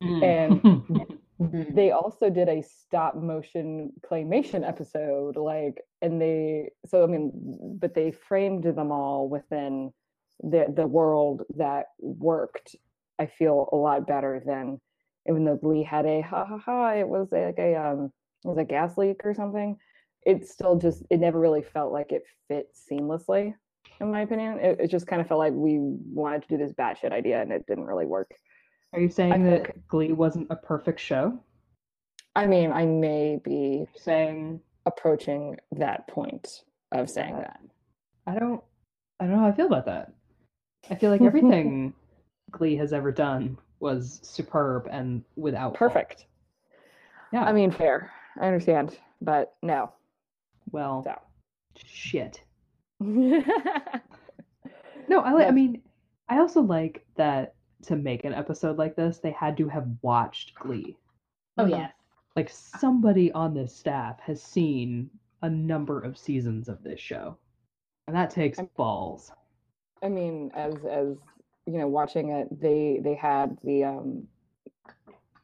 And 0.00 0.62
Mhm. 1.40 1.72
they 1.72 1.92
also 1.92 2.30
did 2.30 2.48
a 2.48 2.62
stop 2.62 3.14
motion 3.14 3.92
claymation 4.04 4.66
episode 4.66 5.36
like 5.36 5.80
and 6.02 6.20
they 6.20 6.70
so 6.84 7.04
i 7.04 7.06
mean 7.06 7.30
but 7.80 7.94
they 7.94 8.10
framed 8.10 8.64
them 8.64 8.90
all 8.90 9.28
within 9.28 9.92
the 10.42 10.66
the 10.74 10.86
world 10.86 11.42
that 11.56 11.86
worked 11.98 12.76
i 13.18 13.26
feel 13.26 13.68
a 13.72 13.76
lot 13.76 14.06
better 14.06 14.42
than 14.46 14.80
even 15.28 15.44
though 15.44 15.56
Glee 15.56 15.82
had 15.82 16.06
a 16.06 16.20
ha 16.20 16.44
ha 16.46 16.58
ha 16.58 16.92
it 16.94 17.08
was 17.08 17.28
like 17.32 17.58
a 17.58 17.74
um 17.74 18.12
it 18.44 18.48
was 18.48 18.58
a 18.58 18.64
gas 18.64 18.96
leak 18.96 19.20
or 19.24 19.34
something 19.34 19.76
it 20.24 20.46
still 20.46 20.76
just 20.76 21.02
it 21.10 21.18
never 21.18 21.40
really 21.40 21.62
felt 21.62 21.92
like 21.92 22.12
it 22.12 22.22
fit 22.46 22.68
seamlessly 22.74 23.52
in 24.00 24.12
my 24.12 24.20
opinion 24.22 24.58
it, 24.60 24.78
it 24.80 24.88
just 24.90 25.06
kind 25.08 25.20
of 25.20 25.26
felt 25.26 25.38
like 25.40 25.52
we 25.52 25.78
wanted 25.80 26.42
to 26.42 26.48
do 26.48 26.56
this 26.56 26.72
batshit 26.72 27.12
idea 27.12 27.42
and 27.42 27.52
it 27.52 27.66
didn't 27.66 27.84
really 27.84 28.06
work 28.06 28.30
Are 28.92 29.00
you 29.00 29.08
saying 29.08 29.32
think- 29.44 29.66
that 29.66 29.88
Glee 29.88 30.12
wasn't 30.12 30.46
a 30.50 30.56
perfect 30.56 31.00
show? 31.00 31.38
i 32.36 32.46
mean 32.46 32.70
i 32.70 32.86
may 32.86 33.40
be 33.42 33.86
Saying 33.96 34.60
approaching 34.86 35.56
that 35.72 36.06
point 36.08 36.62
of 36.92 37.10
saying 37.10 37.36
that. 37.36 37.60
I 38.26 38.38
don't. 38.38 38.62
I 39.20 39.24
don't 39.26 39.34
know 39.34 39.40
how 39.40 39.48
I 39.48 39.52
feel 39.52 39.66
about 39.66 39.84
that. 39.86 40.12
I 40.90 40.94
feel 40.94 41.10
like 41.10 41.20
everything 41.22 41.92
Glee 42.50 42.76
has 42.76 42.92
ever 42.92 43.12
done 43.12 43.58
was 43.80 44.20
superb 44.22 44.88
and 44.90 45.22
without 45.36 45.76
fault. 45.76 45.92
Perfect. 45.92 46.26
Yeah. 47.32 47.44
I 47.44 47.52
mean, 47.52 47.70
fair. 47.70 48.10
I 48.40 48.46
understand, 48.46 48.96
but 49.20 49.54
no. 49.62 49.92
well, 50.72 51.02
So. 51.04 51.14
shit. 51.76 52.42
No, 55.08 55.20
I 55.20 55.32
like. 55.32 55.46
I 55.48 55.52
mean, 55.52 55.80
I 56.28 56.38
also 56.38 56.60
like 56.60 57.06
that 57.16 57.54
to 57.84 57.96
make 57.96 58.24
an 58.24 58.34
episode 58.34 58.76
like 58.76 58.94
this, 58.94 59.18
they 59.18 59.30
had 59.30 59.56
to 59.56 59.66
have 59.68 59.86
watched 60.02 60.54
Glee. 60.56 60.96
Oh 61.56 61.64
Mhm. 61.64 61.70
yes. 61.70 61.92
Like 62.36 62.50
somebody 62.50 63.32
on 63.32 63.54
this 63.54 63.74
staff 63.74 64.20
has 64.20 64.42
seen 64.42 65.08
a 65.40 65.48
number 65.48 66.00
of 66.02 66.18
seasons 66.18 66.68
of 66.68 66.82
this 66.82 67.00
show, 67.00 67.38
and 68.06 68.14
that 68.14 68.30
takes 68.30 68.58
I'm- 68.58 68.68
balls. 68.76 69.32
I 70.02 70.08
mean, 70.08 70.50
as 70.54 70.74
as 70.84 71.16
you 71.66 71.78
know, 71.78 71.86
watching 71.86 72.30
it, 72.30 72.48
they 72.60 73.00
they 73.02 73.14
had 73.14 73.56
the 73.64 73.84
um 73.84 74.28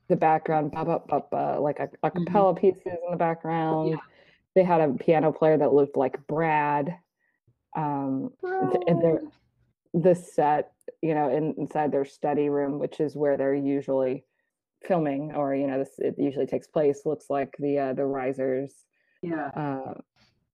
the 0.08 0.16
background 0.16 0.72
ba 0.72 0.84
ba 0.84 1.00
ba 1.08 1.22
ba 1.30 1.58
like 1.60 1.80
a, 1.80 1.88
a 2.02 2.10
cappella 2.10 2.54
pieces 2.54 2.82
in 2.86 3.10
the 3.10 3.16
background. 3.16 3.98
They 4.54 4.62
had 4.62 4.80
a 4.80 4.92
piano 4.92 5.32
player 5.32 5.58
that 5.58 5.72
looked 5.72 5.96
like 5.96 6.26
Brad. 6.26 6.96
Um, 7.76 8.30
and 8.42 9.02
they're 9.02 9.22
the 9.94 10.14
set, 10.14 10.72
you 11.02 11.14
know, 11.14 11.28
in, 11.28 11.54
inside 11.58 11.90
their 11.90 12.04
study 12.04 12.48
room, 12.48 12.78
which 12.78 13.00
is 13.00 13.16
where 13.16 13.36
they're 13.36 13.54
usually 13.54 14.24
filming, 14.86 15.32
or 15.34 15.54
you 15.54 15.66
know, 15.66 15.78
this 15.78 15.98
it 15.98 16.14
usually 16.18 16.46
takes 16.46 16.66
place. 16.66 17.02
Looks 17.04 17.26
like 17.30 17.54
the 17.58 17.78
uh, 17.78 17.92
the 17.94 18.04
risers. 18.04 18.72
Yeah. 19.22 19.48
Uh, 19.48 19.94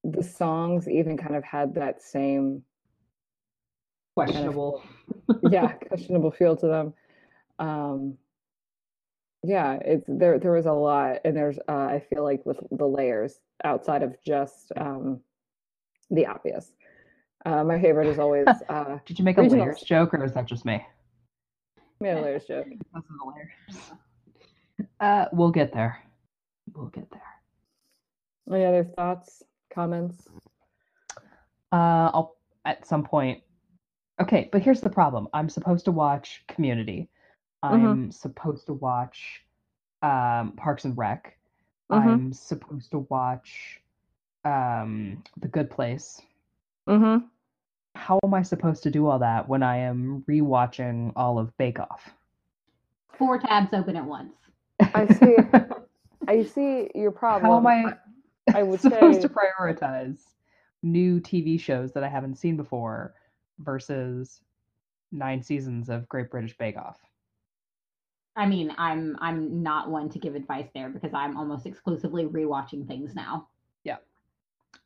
the 0.04 0.22
songs 0.22 0.88
even 0.88 1.16
kind 1.16 1.36
of 1.36 1.44
had 1.44 1.74
that 1.74 2.02
same 2.02 2.62
Questionable. 4.14 4.82
yeah 5.50 5.72
questionable 5.72 6.30
feel 6.30 6.56
to 6.56 6.66
them 6.66 6.94
um 7.58 8.16
yeah 9.42 9.78
it's 9.84 10.04
there 10.08 10.38
there 10.38 10.52
was 10.52 10.66
a 10.66 10.72
lot 10.72 11.18
and 11.24 11.36
there's 11.36 11.58
uh, 11.68 11.72
i 11.72 12.02
feel 12.10 12.22
like 12.24 12.44
with 12.44 12.58
the 12.72 12.84
layers 12.86 13.40
outside 13.64 14.02
of 14.02 14.14
just 14.26 14.72
um 14.76 15.20
the 16.10 16.26
obvious 16.26 16.72
uh 17.46 17.62
my 17.64 17.80
favorite 17.80 18.08
is 18.08 18.18
always 18.18 18.46
uh 18.68 18.98
Did 19.06 19.18
you 19.18 19.24
make 19.24 19.38
a 19.38 19.42
Regionals. 19.42 19.50
layers 19.60 19.80
joke, 19.82 20.12
or 20.14 20.24
is 20.24 20.32
that 20.34 20.46
just 20.46 20.64
me? 20.64 20.84
made 22.00 22.12
a 22.16 22.20
layers 22.20 22.44
joke 22.46 22.66
is 22.70 22.78
a 22.94 23.26
layers. 23.28 23.90
Uh, 24.98 25.26
we'll 25.32 25.50
get 25.50 25.72
there. 25.72 25.98
We'll 26.74 26.86
get 26.86 27.10
there. 27.10 27.22
any 28.54 28.64
other 28.64 28.84
thoughts 28.84 29.42
comments 29.72 30.28
Uh, 31.72 32.10
I'll 32.12 32.36
at 32.64 32.86
some 32.86 33.04
point. 33.04 33.42
Okay, 34.20 34.48
but 34.52 34.62
here's 34.62 34.80
the 34.80 34.90
problem. 34.90 35.28
I'm 35.32 35.48
supposed 35.48 35.84
to 35.86 35.92
watch 35.92 36.44
Community. 36.48 37.08
I'm 37.62 38.10
supposed 38.10 38.66
to 38.66 38.74
watch 38.74 39.42
um, 40.02 40.52
Parks 40.56 40.84
and 40.84 40.96
Rec. 40.96 41.36
Mhm. 41.90 41.96
I'm 42.02 42.32
supposed 42.32 42.90
to 42.92 43.00
watch 43.10 43.80
um, 44.44 45.22
The 45.38 45.48
Good 45.48 45.70
Place. 45.70 46.20
Mm-hmm. 46.88 47.26
How 47.96 48.18
am 48.24 48.32
I 48.34 48.42
supposed 48.42 48.82
to 48.84 48.90
do 48.90 49.06
all 49.06 49.18
that 49.18 49.48
when 49.48 49.62
I 49.62 49.78
am 49.78 50.24
rewatching 50.28 51.12
all 51.16 51.38
of 51.38 51.54
Bake 51.58 51.80
Off? 51.80 52.08
Four 53.18 53.38
tabs 53.38 53.74
open 53.74 53.96
at 53.96 54.04
once. 54.06 54.32
I 54.80 55.06
see. 55.14 55.36
I 56.28 56.44
see 56.44 56.90
your 56.94 57.10
problem. 57.10 57.50
How 57.50 57.58
am 57.58 57.66
I 57.66 57.94
I 58.54 58.62
would 58.62 58.80
supposed 58.80 59.20
say- 59.22 59.28
to 59.28 59.34
prioritize 59.34 60.20
new 60.82 61.20
TV 61.20 61.60
shows 61.60 61.92
that 61.92 62.04
I 62.04 62.08
haven't 62.08 62.36
seen 62.36 62.56
before 62.56 63.14
versus 63.60 64.40
nine 65.12 65.42
seasons 65.42 65.88
of 65.88 66.08
Great 66.08 66.30
British 66.30 66.56
Bake 66.56 66.76
Off? 66.76 66.98
I 68.36 68.46
mean, 68.46 68.72
I'm 68.78 69.16
I'm 69.20 69.62
not 69.62 69.90
one 69.90 70.08
to 70.10 70.18
give 70.18 70.34
advice 70.34 70.68
there 70.74 70.88
because 70.88 71.12
I'm 71.14 71.36
almost 71.36 71.66
exclusively 71.66 72.24
rewatching 72.26 72.86
things 72.86 73.14
now. 73.14 73.48
Yeah. 73.84 73.96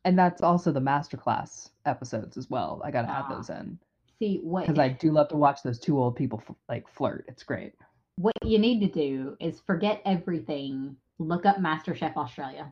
And 0.03 0.17
that's 0.17 0.41
also 0.41 0.71
the 0.71 0.81
masterclass 0.81 1.69
episodes 1.85 2.37
as 2.37 2.49
well. 2.49 2.81
I 2.83 2.91
gotta 2.91 3.09
add 3.09 3.25
Ah. 3.29 3.35
those 3.35 3.49
in 3.49 3.79
See 4.19 4.39
what 4.43 4.65
because 4.65 4.79
I 4.79 4.89
do 4.89 5.11
love 5.11 5.27
to 5.29 5.37
watch 5.37 5.61
those 5.61 5.79
two 5.79 5.99
old 5.99 6.15
people 6.15 6.41
f- 6.47 6.55
like 6.69 6.87
flirt. 6.87 7.25
It's 7.27 7.43
great. 7.43 7.73
what 8.17 8.33
you 8.43 8.57
need 8.57 8.79
to 8.79 8.87
do 8.87 9.35
is 9.41 9.59
forget 9.61 10.01
everything. 10.05 10.95
Look 11.19 11.45
up 11.45 11.57
MasterChef 11.57 12.15
Australia. 12.15 12.71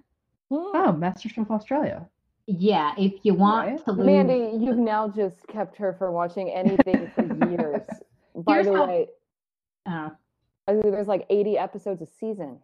Oh, 0.50 0.96
MasterChef 0.98 1.50
Australia. 1.52 2.08
Yeah, 2.48 2.94
if 2.98 3.14
you 3.24 3.34
want 3.36 3.68
Right. 3.70 3.86
to 3.86 3.92
lose, 3.94 4.06
Mandy, 4.06 4.58
you've 4.58 4.78
now 4.78 5.08
just 5.08 5.48
kept 5.48 5.78
her 5.78 5.94
from 5.94 6.14
watching 6.14 6.50
anything 6.50 7.10
for 7.16 7.50
years. 7.50 7.86
By 8.36 8.54
Here's 8.56 8.66
the 8.68 8.74
how- 8.74 8.88
way, 8.88 9.08
uh, 9.86 10.10
I 10.68 10.72
think 10.72 10.84
there's 10.86 11.08
like 11.08 11.26
80 11.30 11.58
episodes 11.58 12.02
a 12.02 12.06
season. 12.06 12.60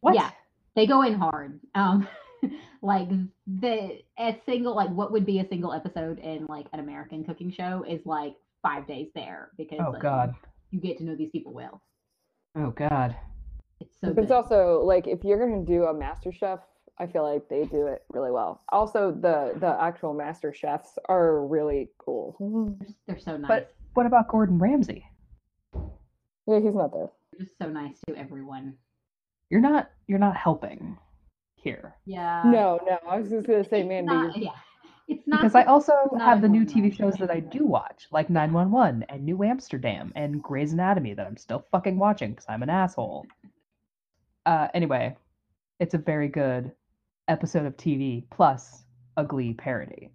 What? 0.00 0.14
Yeah. 0.14 0.30
they 0.76 0.86
go 0.86 1.02
in 1.02 1.14
hard. 1.14 1.60
Um, 1.74 2.08
like 2.82 3.08
the 3.46 4.00
a 4.18 4.40
single 4.46 4.74
like 4.74 4.88
what 4.90 5.12
would 5.12 5.26
be 5.26 5.40
a 5.40 5.46
single 5.48 5.72
episode 5.72 6.18
in 6.20 6.46
like 6.48 6.66
an 6.72 6.80
American 6.80 7.22
cooking 7.24 7.50
show 7.52 7.84
is 7.86 8.06
like 8.06 8.34
five 8.62 8.86
days 8.86 9.08
there 9.14 9.50
because 9.58 9.80
Oh 9.84 9.90
like, 9.90 10.00
God. 10.02 10.34
you 10.70 10.80
get 10.80 10.96
to 10.98 11.04
know 11.04 11.14
these 11.16 11.30
people 11.30 11.52
well. 11.52 11.82
Oh 12.56 12.70
God. 12.70 13.14
It's 13.80 13.94
so 14.00 14.08
But 14.08 14.14
good. 14.16 14.22
it's 14.24 14.32
also 14.32 14.80
like 14.84 15.06
if 15.06 15.22
you're 15.24 15.38
gonna 15.38 15.64
do 15.64 15.84
a 15.84 15.92
master 15.94 16.32
chef, 16.32 16.60
I 17.00 17.06
feel 17.06 17.22
like 17.22 17.48
they 17.48 17.64
do 17.64 17.86
it 17.86 18.04
really 18.12 18.30
well. 18.30 18.62
Also, 18.68 19.10
the 19.10 19.54
the 19.58 19.76
actual 19.80 20.12
master 20.12 20.52
chefs 20.52 20.98
are 21.08 21.46
really 21.46 21.88
cool. 21.98 22.36
They're 23.06 23.18
so 23.18 23.36
nice. 23.38 23.48
But 23.48 23.74
what 23.94 24.06
about 24.06 24.28
Gordon 24.28 24.58
Ramsay? 24.58 25.04
Yeah, 26.46 26.60
he's 26.60 26.74
not 26.74 26.92
there. 26.92 27.10
They're 27.32 27.46
just 27.46 27.58
so 27.58 27.68
nice 27.68 27.96
to 28.08 28.16
everyone. 28.16 28.74
You're 29.48 29.62
not. 29.62 29.90
You're 30.06 30.18
not 30.18 30.36
helping 30.36 30.98
here 31.54 31.94
Yeah. 32.06 32.42
No, 32.46 32.80
no, 32.86 32.98
I 33.08 33.18
was 33.18 33.30
just 33.30 33.46
gonna 33.46 33.64
say, 33.64 33.80
it's 33.80 33.88
Mandy. 33.88 34.06
not- 34.14 34.36
yeah. 34.36 34.50
It's 35.08 35.26
not 35.26 35.40
because 35.40 35.56
I 35.56 35.64
also 35.64 35.92
have 36.20 36.40
the 36.40 36.48
new 36.48 36.64
TV 36.64 36.94
shows 36.94 37.16
that 37.16 37.32
I 37.32 37.40
do 37.40 37.66
watch, 37.66 38.06
like 38.12 38.30
911 38.30 39.02
and 39.08 39.24
New 39.24 39.42
Amsterdam 39.42 40.12
and 40.14 40.40
Grey's 40.40 40.72
Anatomy 40.72 41.14
that 41.14 41.26
I'm 41.26 41.36
still 41.36 41.64
fucking 41.72 41.98
watching 41.98 42.30
because 42.30 42.46
I'm 42.48 42.62
an 42.62 42.70
asshole. 42.70 43.26
Uh, 44.46 44.68
anyway, 44.72 45.16
it's 45.80 45.94
a 45.94 45.98
very 45.98 46.28
good 46.28 46.70
episode 47.30 47.64
of 47.64 47.76
TV 47.76 48.24
plus 48.30 48.84
a 49.16 49.24
Glee 49.24 49.54
parody, 49.54 50.10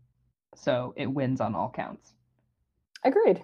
so 0.56 0.94
it 0.98 1.08
wins 1.08 1.40
on 1.42 1.56
all 1.56 1.72
counts. 1.74 2.14
Agreed. 3.04 3.42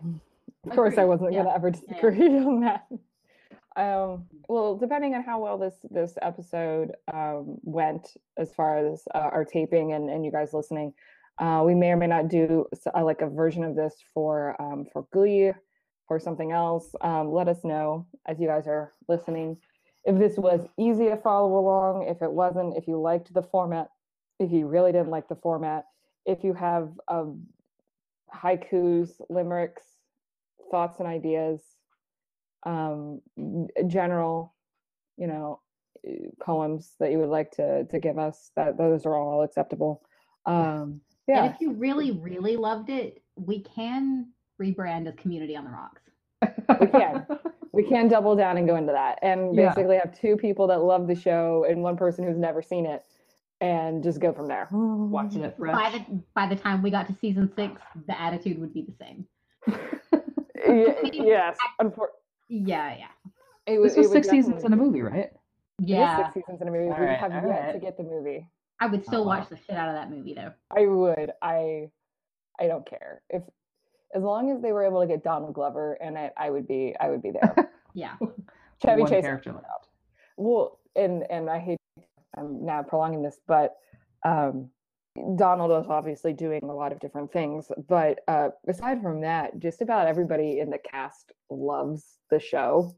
Of 0.66 0.76
course, 0.76 0.98
I 0.98 1.06
wasn't 1.06 1.34
yeah, 1.34 1.44
gonna 1.44 1.56
ever 1.56 1.70
yeah. 1.70 1.94
disagree 1.94 2.28
on 2.38 2.62
that. 2.62 2.86
Um, 3.78 4.26
well, 4.50 4.76
depending 4.76 5.16
on 5.16 5.24
how 5.24 5.40
well 5.40 5.58
this 5.58 5.76
this 5.90 6.18
episode 6.22 6.92
um, 7.12 7.58
went, 7.64 8.16
as 8.38 8.54
far 8.54 8.86
as 8.86 9.04
uh, 9.16 9.30
our 9.32 9.46
taping 9.46 9.94
and, 9.94 10.10
and 10.10 10.26
you 10.26 10.32
guys 10.32 10.54
listening, 10.54 10.94
uh, 11.40 11.64
we 11.66 11.74
may 11.74 11.92
or 11.92 11.98
may 11.98 12.08
not 12.08 12.28
do 12.28 12.66
uh, 12.94 13.04
like 13.04 13.22
a 13.22 13.30
version 13.30 13.64
of 13.64 13.76
this 13.76 13.96
for 14.14 14.62
um, 14.62 14.86
for 14.92 15.08
Glee 15.14 15.54
or 16.10 16.20
something 16.20 16.52
else. 16.52 16.94
Um, 17.00 17.32
let 17.32 17.48
us 17.48 17.64
know 17.64 18.06
as 18.28 18.40
you 18.40 18.48
guys 18.48 18.68
are 18.68 18.94
listening 19.08 19.58
if 20.06 20.18
this 20.18 20.38
was 20.38 20.68
easy 20.78 21.10
to 21.10 21.18
follow 21.18 21.58
along. 21.58 22.08
If 22.08 22.22
it 22.22 22.32
wasn't, 22.32 22.78
if 22.78 22.88
you 22.88 23.00
liked 23.00 23.34
the 23.34 23.44
format, 23.44 23.90
if 24.40 24.52
you 24.52 24.68
really 24.68 24.92
didn't 24.92 25.10
like 25.10 25.28
the 25.28 25.36
format, 25.36 25.86
if 26.26 26.44
you 26.44 26.54
have 26.54 26.90
um, 27.08 27.44
haikus, 28.34 29.12
limericks, 29.30 29.84
thoughts 30.70 31.00
and 31.00 31.08
ideas, 31.08 31.62
um, 32.66 33.22
general, 33.88 34.54
you 35.18 35.28
know, 35.28 35.60
poems 36.42 36.94
that 37.00 37.12
you 37.12 37.20
would 37.20 37.30
like 37.30 37.52
to 37.52 37.86
to 37.86 38.00
give 38.00 38.18
us. 38.18 38.52
That 38.56 38.78
those 38.78 39.06
are 39.06 39.16
all 39.16 39.44
acceptable. 39.44 40.02
Um, 40.46 41.02
And 41.44 41.54
if 41.54 41.62
you 41.62 41.74
really, 41.74 42.12
really 42.12 42.58
loved 42.58 42.90
it, 42.90 43.22
we 43.36 43.62
can 43.62 44.28
rebrand 44.62 45.08
as 45.08 45.16
Community 45.16 45.56
on 45.56 45.66
the 45.66 45.72
Rocks. 45.72 46.02
we 46.82 46.88
can. 46.88 47.26
We 47.74 47.84
can 47.84 48.08
double 48.08 48.36
down 48.36 48.58
and 48.58 48.68
go 48.68 48.76
into 48.76 48.92
that, 48.94 49.20
and 49.22 49.56
Yeah. 49.56 49.70
basically 49.70 49.98
have 49.98 50.14
two 50.14 50.36
people 50.38 50.68
that 50.68 50.82
love 50.84 51.08
the 51.08 51.16
show 51.16 51.66
and 51.70 51.82
one 51.82 51.96
person 51.98 52.26
who's 52.26 52.38
never 52.38 52.62
seen 52.62 52.86
it, 52.86 53.04
and 53.62 54.04
just 54.04 54.20
go 54.20 54.34
from 54.34 54.48
there. 54.48 54.68
Watching 54.72 55.44
it 55.44 55.56
fresh. 55.58 55.74
By 55.74 55.98
the 55.98 56.22
by 56.34 56.48
the 56.48 56.56
time 56.56 56.82
we 56.82 56.90
got 56.92 57.08
to 57.08 57.14
season 57.16 57.52
six, 57.56 57.82
the 58.08 58.20
attitude 58.20 58.60
would 58.60 58.74
be 58.74 58.82
the 58.84 58.94
same. 58.94 59.26
Y- 60.68 61.10
yes, 61.14 61.58
unfor- 61.82 62.08
Yeah, 62.50 62.96
yeah. 62.98 63.08
it 63.66 63.80
would- 63.80 63.90
This 63.92 63.98
was 63.98 64.08
it 64.08 64.10
would 64.10 64.24
six 64.26 64.30
seasons 64.30 64.64
in 64.64 64.74
a 64.74 64.76
movie, 64.76 65.02
right? 65.02 65.32
Yeah. 65.80 66.18
six 66.32 66.34
seasons 66.36 66.62
in 66.62 66.68
a 66.68 66.72
movie. 66.72 66.86
we 66.86 66.92
Alright, 66.92 67.18
have 67.20 67.32
yet 67.46 67.74
to 67.74 67.80
get 67.80 67.98
the 67.98 68.04
movie. 68.04 68.46
I 68.80 68.88
would 68.88 69.06
still 69.06 69.22
Oh, 69.22 69.24
wow. 69.24 69.40
watch 69.40 69.50
the 69.50 69.58
shit 69.58 69.76
out 69.76 69.90
of 69.90 69.96
that 69.96 70.10
movie 70.12 70.34
though. 70.34 70.52
I 70.76 70.86
would. 70.88 71.32
I 71.42 71.90
I 72.60 72.68
don't 72.68 72.86
care. 72.86 73.22
If 73.30 73.44
as 74.14 74.24
long 74.24 74.52
as 74.52 74.62
they 74.62 74.72
were 74.72 74.84
able 74.86 75.02
to 75.02 75.08
get 75.08 75.24
Donald 75.24 75.54
Glover 75.54 75.98
in 76.02 76.18
it, 76.18 76.34
I 76.38 76.50
would 76.50 76.68
be 76.68 76.96
I 77.00 77.10
would 77.10 77.22
be 77.22 77.32
there. 77.32 77.70
Yeah. 77.94 78.16
Chevy 78.86 79.02
One 79.02 79.12
Chase. 79.12 79.22
character 79.24 79.52
left. 79.52 79.90
Well, 80.38 80.80
and 80.96 81.24
and 81.30 81.50
I 81.50 81.60
hate 81.60 81.78
I'm 82.38 82.66
now 82.66 82.84
prolonging 82.84 83.22
this, 83.22 83.40
but 83.48 83.76
um 84.24 84.70
Donald 85.36 85.84
is 85.84 85.90
obviously 85.90 86.32
doing 86.32 86.62
a 86.64 86.74
lot 86.74 86.94
of 86.94 87.00
different 87.02 87.34
things, 87.34 87.70
but 87.90 88.20
uh 88.30 88.50
aside 88.68 89.02
from 89.02 89.20
that, 89.22 89.60
just 89.60 89.82
about 89.82 90.08
everybody 90.08 90.60
in 90.60 90.70
the 90.70 90.78
cast 90.78 91.34
loves 91.50 92.18
the 92.30 92.40
show. 92.40 92.96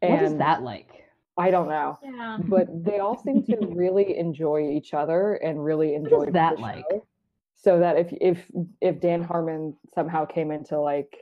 What 0.00 0.22
is 0.24 0.32
And 0.32 0.40
that 0.40 0.62
like? 0.62 1.04
I 1.38 1.50
don't 1.52 1.68
know. 1.68 1.98
Yeah. 2.02 2.38
but 2.48 2.66
they 2.84 2.98
all 2.98 3.16
seem 3.22 3.44
to 3.44 3.56
really 3.76 4.16
enjoy 4.18 4.70
each 4.70 4.92
other 4.92 5.34
and 5.34 5.62
really 5.64 5.94
enjoy 5.94 6.24
is 6.24 6.32
that 6.32 6.58
like? 6.58 6.84
So 7.66 7.80
that 7.80 7.98
if 7.98 8.12
if 8.20 8.48
if 8.80 9.00
Dan 9.00 9.24
Harmon 9.24 9.76
somehow 9.92 10.24
came 10.24 10.52
into 10.52 10.78
like 10.78 11.12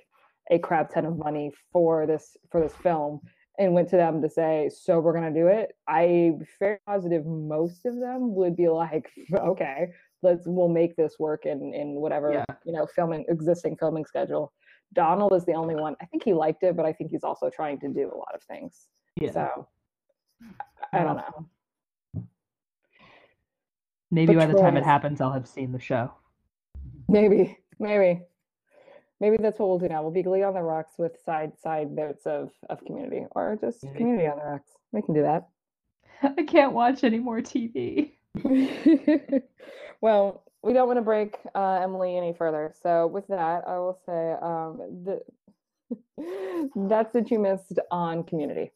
a 0.50 0.58
crap 0.58 0.92
ton 0.92 1.06
of 1.06 1.16
money 1.16 1.50
for 1.72 2.06
this 2.06 2.36
for 2.50 2.60
this 2.60 2.74
film 2.82 3.20
and 3.58 3.72
went 3.72 3.88
to 3.88 3.96
them 3.96 4.20
to 4.20 4.28
say, 4.28 4.68
"So 4.68 5.00
we're 5.00 5.14
gonna 5.14 5.32
do 5.32 5.46
it," 5.46 5.72
I'm 5.88 6.44
fairly 6.58 6.80
positive 6.86 7.24
most 7.24 7.86
of 7.86 7.98
them 7.98 8.34
would 8.34 8.56
be 8.56 8.68
like, 8.68 9.10
"Okay, 9.34 9.88
let's 10.20 10.46
we'll 10.46 10.68
make 10.68 10.96
this 10.96 11.18
work 11.18 11.46
in 11.46 11.72
in 11.72 11.94
whatever 11.94 12.30
Yeah. 12.30 12.44
you 12.66 12.74
know 12.74 12.84
filming 12.94 13.24
existing 13.30 13.78
filming 13.78 14.04
schedule." 14.04 14.52
Donald 14.92 15.32
is 15.32 15.46
the 15.46 15.54
only 15.54 15.76
one. 15.76 15.96
I 16.02 16.04
think 16.04 16.24
he 16.24 16.34
liked 16.34 16.62
it, 16.62 16.76
but 16.76 16.84
I 16.84 16.92
think 16.92 17.10
he's 17.10 17.24
also 17.24 17.48
trying 17.48 17.80
to 17.80 17.88
do 17.88 18.12
a 18.12 18.18
lot 18.18 18.34
of 18.34 18.42
things. 18.42 18.90
Yeah. 19.16 19.30
So 19.30 19.68
I 20.92 21.00
I 21.00 21.04
don't 21.04 21.16
know. 21.16 21.48
Maybe 24.10 24.34
by 24.34 24.44
the 24.44 24.58
time 24.58 24.76
it 24.76 24.84
happens, 24.84 25.22
I'll 25.22 25.32
have 25.32 25.48
seen 25.48 25.72
the 25.72 25.80
show. 25.80 26.12
Maybe, 27.08 27.58
maybe, 27.78 28.22
maybe 29.20 29.36
that's 29.38 29.58
what 29.58 29.68
we'll 29.68 29.78
do 29.78 29.88
now. 29.88 30.02
We'll 30.02 30.12
be 30.12 30.22
Glee 30.22 30.42
on 30.42 30.54
the 30.54 30.62
Rocks 30.62 30.94
with 30.98 31.12
side 31.24 31.52
side 31.58 31.90
notes 31.90 32.26
of 32.26 32.50
of 32.68 32.84
Community, 32.84 33.26
or 33.32 33.56
just 33.60 33.80
Community. 33.80 34.04
Community 34.04 34.28
on 34.28 34.38
the 34.38 34.44
Rocks. 34.44 34.70
We 34.92 35.02
can 35.02 35.14
do 35.14 35.22
that. 35.22 35.48
I 36.22 36.42
can't 36.42 36.72
watch 36.72 37.04
any 37.04 37.18
more 37.18 37.40
TV. 37.40 38.12
well, 40.00 40.44
we 40.62 40.72
don't 40.72 40.86
want 40.86 40.96
to 40.96 41.02
break 41.02 41.36
uh, 41.54 41.80
Emily 41.82 42.16
any 42.16 42.32
further. 42.32 42.72
So 42.82 43.06
with 43.06 43.26
that, 43.28 43.64
I 43.66 43.78
will 43.78 43.98
say 44.06 44.32
um, 44.40 44.80
the, 45.04 46.70
that's 46.88 47.14
what 47.14 47.30
you 47.30 47.38
missed 47.38 47.78
on 47.90 48.24
Community. 48.24 48.72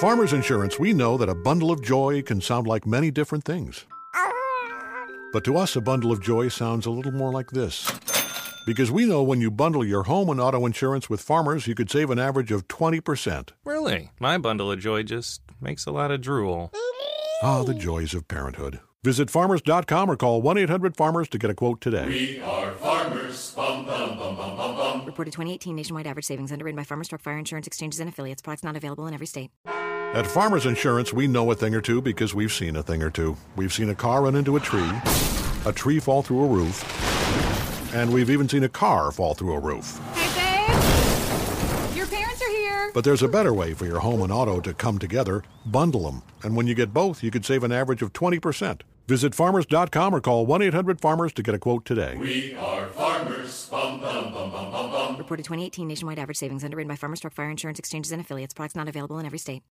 Farmers 0.00 0.32
Insurance, 0.32 0.78
we 0.78 0.94
know 0.94 1.18
that 1.18 1.28
a 1.28 1.34
bundle 1.34 1.70
of 1.70 1.82
joy 1.82 2.22
can 2.22 2.40
sound 2.40 2.66
like 2.66 2.86
many 2.86 3.10
different 3.10 3.44
things. 3.44 3.84
But 5.30 5.44
to 5.44 5.58
us, 5.58 5.76
a 5.76 5.82
bundle 5.82 6.10
of 6.10 6.22
joy 6.22 6.48
sounds 6.48 6.86
a 6.86 6.90
little 6.90 7.12
more 7.12 7.30
like 7.30 7.50
this. 7.50 7.86
Because 8.64 8.90
we 8.90 9.04
know 9.04 9.22
when 9.22 9.42
you 9.42 9.50
bundle 9.50 9.84
your 9.84 10.04
home 10.04 10.30
and 10.30 10.40
auto 10.40 10.64
insurance 10.64 11.10
with 11.10 11.20
Farmers, 11.20 11.66
you 11.66 11.74
could 11.74 11.90
save 11.90 12.08
an 12.08 12.18
average 12.18 12.50
of 12.50 12.66
20%. 12.66 13.50
Really? 13.66 14.10
My 14.18 14.38
bundle 14.38 14.72
of 14.72 14.80
joy 14.80 15.02
just 15.02 15.42
makes 15.60 15.84
a 15.84 15.90
lot 15.92 16.10
of 16.10 16.22
drool. 16.22 16.72
Ah, 17.42 17.62
the 17.62 17.74
joys 17.74 18.14
of 18.14 18.26
parenthood. 18.26 18.80
Visit 19.04 19.28
farmers.com 19.28 20.10
or 20.10 20.16
call 20.16 20.40
1 20.40 20.56
800 20.56 20.96
Farmers 20.96 21.28
to 21.28 21.38
get 21.38 21.50
a 21.50 21.54
quote 21.54 21.82
today. 21.82 22.06
We 22.06 22.40
are 22.40 22.72
farmers. 22.72 23.52
Bum, 23.54 23.84
bum, 23.84 24.16
bum, 24.18 24.34
bum, 24.34 24.56
bum, 24.56 24.76
bum. 24.76 25.04
Reported 25.04 25.32
2018 25.32 25.76
nationwide 25.76 26.06
average 26.06 26.24
savings 26.24 26.52
underwritten 26.52 26.76
by 26.76 26.84
Farmers 26.84 27.08
Truck 27.08 27.20
Fire 27.20 27.36
Insurance 27.38 27.66
Exchanges 27.66 28.00
and 28.00 28.08
Affiliates. 28.08 28.40
Products 28.40 28.64
not 28.64 28.76
available 28.76 29.06
in 29.06 29.12
every 29.12 29.26
state. 29.26 29.50
At 30.12 30.26
Farmers 30.26 30.66
Insurance, 30.66 31.12
we 31.12 31.28
know 31.28 31.52
a 31.52 31.54
thing 31.54 31.72
or 31.72 31.80
two 31.80 32.02
because 32.02 32.34
we've 32.34 32.52
seen 32.52 32.74
a 32.74 32.82
thing 32.82 33.00
or 33.00 33.10
two. 33.10 33.36
We've 33.54 33.72
seen 33.72 33.90
a 33.90 33.94
car 33.94 34.22
run 34.22 34.34
into 34.34 34.56
a 34.56 34.60
tree, 34.60 34.90
a 35.64 35.72
tree 35.72 36.00
fall 36.00 36.22
through 36.22 36.42
a 36.42 36.48
roof, 36.48 37.94
and 37.94 38.12
we've 38.12 38.28
even 38.28 38.48
seen 38.48 38.64
a 38.64 38.68
car 38.68 39.12
fall 39.12 39.34
through 39.34 39.54
a 39.54 39.60
roof. 39.60 40.00
Hey, 40.14 40.66
babe! 40.66 41.96
Your 41.96 42.08
parents 42.08 42.42
are 42.42 42.50
here! 42.50 42.90
But 42.92 43.04
there's 43.04 43.22
a 43.22 43.28
better 43.28 43.54
way 43.54 43.72
for 43.72 43.86
your 43.86 44.00
home 44.00 44.20
and 44.22 44.32
auto 44.32 44.60
to 44.60 44.74
come 44.74 44.98
together 44.98 45.44
bundle 45.64 46.10
them. 46.10 46.22
And 46.42 46.56
when 46.56 46.66
you 46.66 46.74
get 46.74 46.92
both, 46.92 47.22
you 47.22 47.30
could 47.30 47.44
save 47.44 47.62
an 47.62 47.70
average 47.70 48.02
of 48.02 48.12
20%. 48.12 48.80
Visit 49.06 49.32
farmers.com 49.32 50.12
or 50.12 50.20
call 50.20 50.44
1 50.44 50.60
800 50.62 51.00
Farmers 51.00 51.32
to 51.34 51.42
get 51.44 51.54
a 51.54 51.58
quote 51.60 51.84
today. 51.84 52.16
We 52.16 52.56
are 52.56 52.86
farmers. 52.88 53.68
Bum, 53.70 54.00
bum, 54.00 54.32
bum, 54.32 54.50
bum, 54.50 54.72
bum, 54.72 54.90
bum. 54.90 55.16
Reported 55.18 55.44
2018 55.44 55.86
nationwide 55.86 56.18
average 56.18 56.38
savings 56.38 56.64
underwritten 56.64 56.88
by 56.88 56.96
Farmers 56.96 57.20
Truck 57.20 57.32
Fire 57.32 57.50
Insurance 57.50 57.78
Exchanges 57.78 58.10
and 58.10 58.20
Affiliates. 58.20 58.54
Products 58.54 58.74
not 58.74 58.88
available 58.88 59.20
in 59.20 59.26
every 59.26 59.38
state. 59.38 59.62